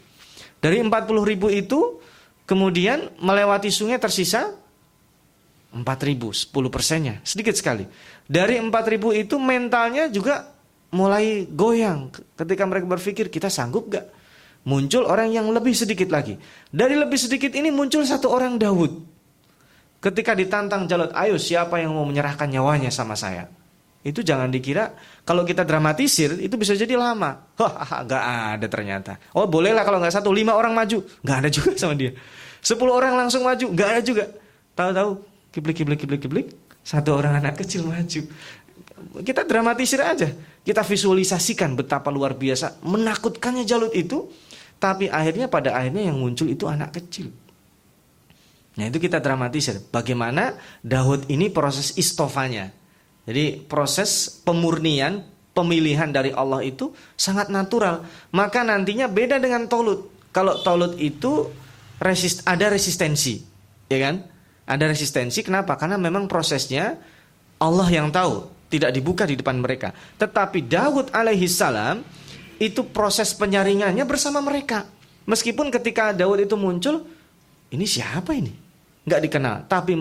Dari 0.60 0.84
40 0.84 0.92
ribu 1.24 1.48
itu 1.48 2.04
kemudian 2.44 3.16
melewati 3.20 3.72
sungai 3.72 4.00
tersisa 4.00 4.52
4 5.70 5.86
ribu, 6.04 6.34
10 6.34 6.50
persennya, 6.74 7.22
sedikit 7.22 7.54
sekali. 7.54 7.86
Dari 8.26 8.58
4 8.58 8.70
ribu 8.90 9.14
itu 9.14 9.38
mentalnya 9.38 10.10
juga 10.10 10.52
mulai 10.90 11.46
goyang 11.46 12.10
ketika 12.34 12.66
mereka 12.66 12.86
berpikir 12.90 13.30
kita 13.30 13.48
sanggup 13.48 13.94
gak? 13.94 14.10
Muncul 14.66 15.08
orang 15.08 15.32
yang 15.32 15.48
lebih 15.54 15.72
sedikit 15.72 16.12
lagi. 16.12 16.36
Dari 16.68 16.98
lebih 16.98 17.16
sedikit 17.16 17.54
ini 17.56 17.72
muncul 17.72 18.04
satu 18.04 18.28
orang 18.28 18.60
Daud. 18.60 18.92
Ketika 20.00 20.36
ditantang 20.36 20.88
Jalut, 20.88 21.12
ayo 21.16 21.40
siapa 21.40 21.80
yang 21.80 21.96
mau 21.96 22.04
menyerahkan 22.04 22.48
nyawanya 22.48 22.92
sama 22.92 23.16
saya? 23.16 23.48
Itu 24.00 24.24
jangan 24.24 24.48
dikira 24.48 24.96
kalau 25.28 25.44
kita 25.44 25.68
dramatisir 25.68 26.40
itu 26.40 26.56
bisa 26.56 26.72
jadi 26.72 26.96
lama. 26.96 27.52
Wah, 27.60 27.74
nggak 28.08 28.24
ada 28.56 28.68
ternyata. 28.72 29.12
Oh 29.36 29.44
bolehlah 29.44 29.84
kalau 29.84 30.00
nggak 30.00 30.16
satu 30.16 30.32
lima 30.32 30.56
orang 30.56 30.72
maju, 30.72 31.04
nggak 31.04 31.38
ada 31.46 31.50
juga 31.52 31.76
sama 31.76 32.00
dia. 32.00 32.16
Sepuluh 32.64 32.96
orang 32.96 33.16
langsung 33.16 33.44
maju, 33.44 33.66
nggak 33.72 33.90
ada 33.92 34.02
juga. 34.04 34.24
Tahu-tahu 34.76 35.10
kiblik 35.52 35.76
kiblik 35.84 36.00
kiblik 36.00 36.22
kiblik 36.24 36.48
satu 36.80 37.14
orang 37.20 37.44
anak 37.44 37.60
kecil 37.60 37.84
maju. 37.86 38.22
Kita 39.20 39.44
dramatisir 39.44 40.00
aja. 40.00 40.32
Kita 40.64 40.84
visualisasikan 40.84 41.76
betapa 41.76 42.12
luar 42.12 42.36
biasa 42.36 42.84
menakutkannya 42.84 43.64
Jalut 43.68 43.92
itu. 43.96 44.32
Tapi 44.80 45.12
akhirnya 45.12 45.52
pada 45.52 45.76
akhirnya 45.76 46.08
yang 46.08 46.16
muncul 46.16 46.48
itu 46.48 46.64
anak 46.64 46.96
kecil. 46.96 47.28
Nah 48.80 48.88
itu 48.88 48.96
kita 48.96 49.20
dramatisir. 49.20 49.84
Bagaimana 49.92 50.56
Daud 50.80 51.28
ini 51.28 51.52
proses 51.52 52.00
istofanya. 52.00 52.79
Jadi 53.28 53.62
proses 53.68 54.30
pemurnian, 54.44 55.26
pemilihan 55.52 56.10
dari 56.10 56.32
Allah 56.32 56.64
itu 56.64 56.96
sangat 57.20 57.52
natural. 57.52 58.06
Maka 58.32 58.64
nantinya 58.64 59.12
beda 59.12 59.42
dengan 59.42 59.68
Tolut. 59.68 60.08
Kalau 60.32 60.62
Tolut 60.62 60.96
itu 61.02 61.50
resist, 62.00 62.46
ada 62.48 62.72
resistensi, 62.72 63.44
ya 63.92 64.00
kan? 64.00 64.24
Ada 64.70 64.86
resistensi. 64.88 65.42
Kenapa? 65.42 65.76
Karena 65.76 65.98
memang 65.98 66.30
prosesnya 66.30 66.96
Allah 67.60 67.90
yang 67.92 68.14
tahu, 68.14 68.48
tidak 68.72 68.94
dibuka 68.96 69.28
di 69.28 69.36
depan 69.36 69.60
mereka. 69.60 69.92
Tetapi 70.16 70.64
Daud 70.70 71.12
alaihi 71.12 71.50
salam 71.50 72.06
itu 72.62 72.86
proses 72.88 73.34
penyaringannya 73.36 74.06
bersama 74.06 74.40
mereka. 74.40 74.86
Meskipun 75.26 75.70
ketika 75.70 76.16
Daud 76.16 76.42
itu 76.42 76.56
muncul, 76.56 77.06
ini 77.70 77.86
siapa 77.86 78.34
ini? 78.34 78.54
Nggak 79.06 79.22
dikenal. 79.30 79.56
Tapi 79.66 79.94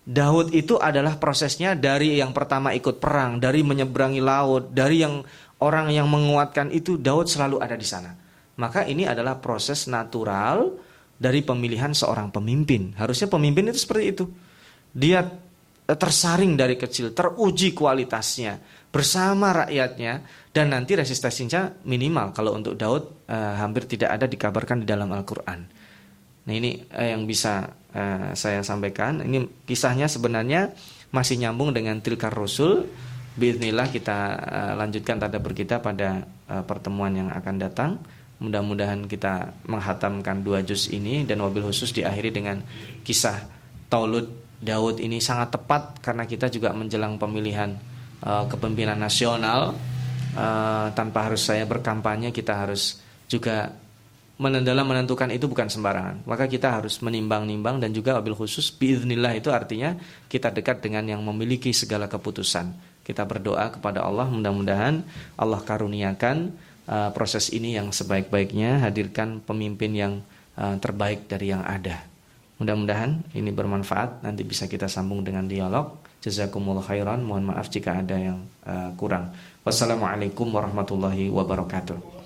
Daud 0.00 0.56
itu 0.56 0.80
adalah 0.80 1.20
prosesnya 1.20 1.76
dari 1.76 2.16
yang 2.18 2.32
pertama 2.32 2.72
ikut 2.72 2.98
perang, 2.98 3.36
dari 3.36 3.60
menyeberangi 3.60 4.20
laut, 4.24 4.72
dari 4.72 5.04
yang 5.04 5.20
orang 5.60 5.92
yang 5.92 6.08
menguatkan 6.08 6.72
itu 6.72 6.96
Daud 6.96 7.28
selalu 7.28 7.60
ada 7.60 7.76
di 7.76 7.84
sana. 7.84 8.16
Maka 8.56 8.88
ini 8.88 9.04
adalah 9.04 9.36
proses 9.38 9.88
natural 9.88 10.72
dari 11.20 11.44
pemilihan 11.44 11.92
seorang 11.92 12.32
pemimpin. 12.32 12.96
Harusnya 12.96 13.28
pemimpin 13.28 13.68
itu 13.68 13.80
seperti 13.84 14.04
itu. 14.08 14.24
Dia 14.90 15.20
tersaring 15.84 16.56
dari 16.56 16.80
kecil, 16.80 17.12
teruji 17.12 17.76
kualitasnya 17.76 18.58
bersama 18.90 19.64
rakyatnya 19.64 20.24
dan 20.50 20.74
nanti 20.74 20.96
resistensinya 20.98 21.86
minimal. 21.86 22.34
Kalau 22.34 22.56
untuk 22.56 22.74
Daud 22.74 23.28
eh, 23.28 23.54
hampir 23.60 23.86
tidak 23.86 24.16
ada 24.18 24.26
dikabarkan 24.26 24.82
di 24.82 24.86
dalam 24.88 25.12
Al-Qur'an. 25.12 25.79
Nah, 26.46 26.52
ini 26.56 26.80
eh, 26.88 27.12
yang 27.12 27.28
bisa 27.28 27.68
uh, 27.92 28.32
saya 28.32 28.64
sampaikan. 28.64 29.20
Ini 29.20 29.66
kisahnya 29.68 30.08
sebenarnya 30.08 30.72
masih 31.12 31.36
nyambung 31.42 31.74
dengan 31.74 31.98
Tilkar 32.00 32.32
Rasul. 32.32 32.88
Bismillah 33.36 33.88
kita 33.88 34.18
uh, 34.36 34.72
lanjutkan 34.74 35.20
tadabur 35.20 35.54
kita 35.54 35.78
pada 35.78 36.26
uh, 36.50 36.64
pertemuan 36.66 37.12
yang 37.14 37.28
akan 37.30 37.56
datang. 37.60 37.90
Mudah-mudahan 38.40 39.04
kita 39.04 39.52
menghatamkan 39.68 40.40
dua 40.40 40.64
juz 40.64 40.88
ini 40.88 41.28
dan 41.28 41.44
mobil 41.44 41.60
khusus 41.60 41.92
diakhiri 41.92 42.32
dengan 42.32 42.64
kisah 43.04 43.36
Taulud 43.92 44.32
Daud 44.60 45.00
ini 45.00 45.20
sangat 45.24 45.56
tepat 45.56 46.00
karena 46.04 46.24
kita 46.28 46.52
juga 46.52 46.72
menjelang 46.76 47.16
pemilihan 47.16 47.76
uh, 48.24 48.44
kepemimpinan 48.48 48.96
nasional 49.00 49.72
uh, 50.36 50.86
tanpa 50.92 51.28
harus 51.28 51.48
saya 51.48 51.64
berkampanye 51.64 52.28
kita 52.32 52.64
harus 52.64 53.00
juga 53.24 53.72
dalam 54.40 54.88
menentukan 54.88 55.28
itu 55.28 55.44
bukan 55.44 55.68
sembarangan. 55.68 56.24
Maka 56.24 56.48
kita 56.48 56.80
harus 56.80 56.96
menimbang-nimbang 57.04 57.76
dan 57.76 57.92
juga 57.92 58.16
wabil 58.16 58.32
khusus 58.32 58.72
biiznillah 58.72 59.36
itu 59.36 59.52
artinya 59.52 59.92
kita 60.32 60.48
dekat 60.48 60.80
dengan 60.80 61.04
yang 61.04 61.20
memiliki 61.20 61.76
segala 61.76 62.08
keputusan. 62.08 62.72
Kita 63.04 63.28
berdoa 63.28 63.68
kepada 63.68 64.00
Allah 64.00 64.24
mudah-mudahan 64.32 65.04
Allah 65.36 65.60
karuniakan 65.60 66.56
uh, 66.88 67.10
proses 67.12 67.52
ini 67.52 67.76
yang 67.76 67.92
sebaik-baiknya, 67.92 68.80
hadirkan 68.80 69.44
pemimpin 69.44 69.92
yang 69.92 70.12
uh, 70.56 70.80
terbaik 70.80 71.28
dari 71.28 71.52
yang 71.52 71.60
ada. 71.60 72.00
Mudah-mudahan 72.60 73.24
ini 73.36 73.52
bermanfaat. 73.52 74.24
Nanti 74.24 74.44
bisa 74.44 74.68
kita 74.68 74.84
sambung 74.88 75.24
dengan 75.24 75.48
dialog. 75.48 76.00
Jazakumullah 76.20 76.84
khairan. 76.84 77.24
Mohon 77.24 77.56
maaf 77.56 77.72
jika 77.72 77.96
ada 78.04 78.16
yang 78.20 78.44
uh, 78.68 78.92
kurang. 79.00 79.32
Wassalamualaikum 79.64 80.48
warahmatullahi 80.52 81.32
wabarakatuh. 81.32 82.19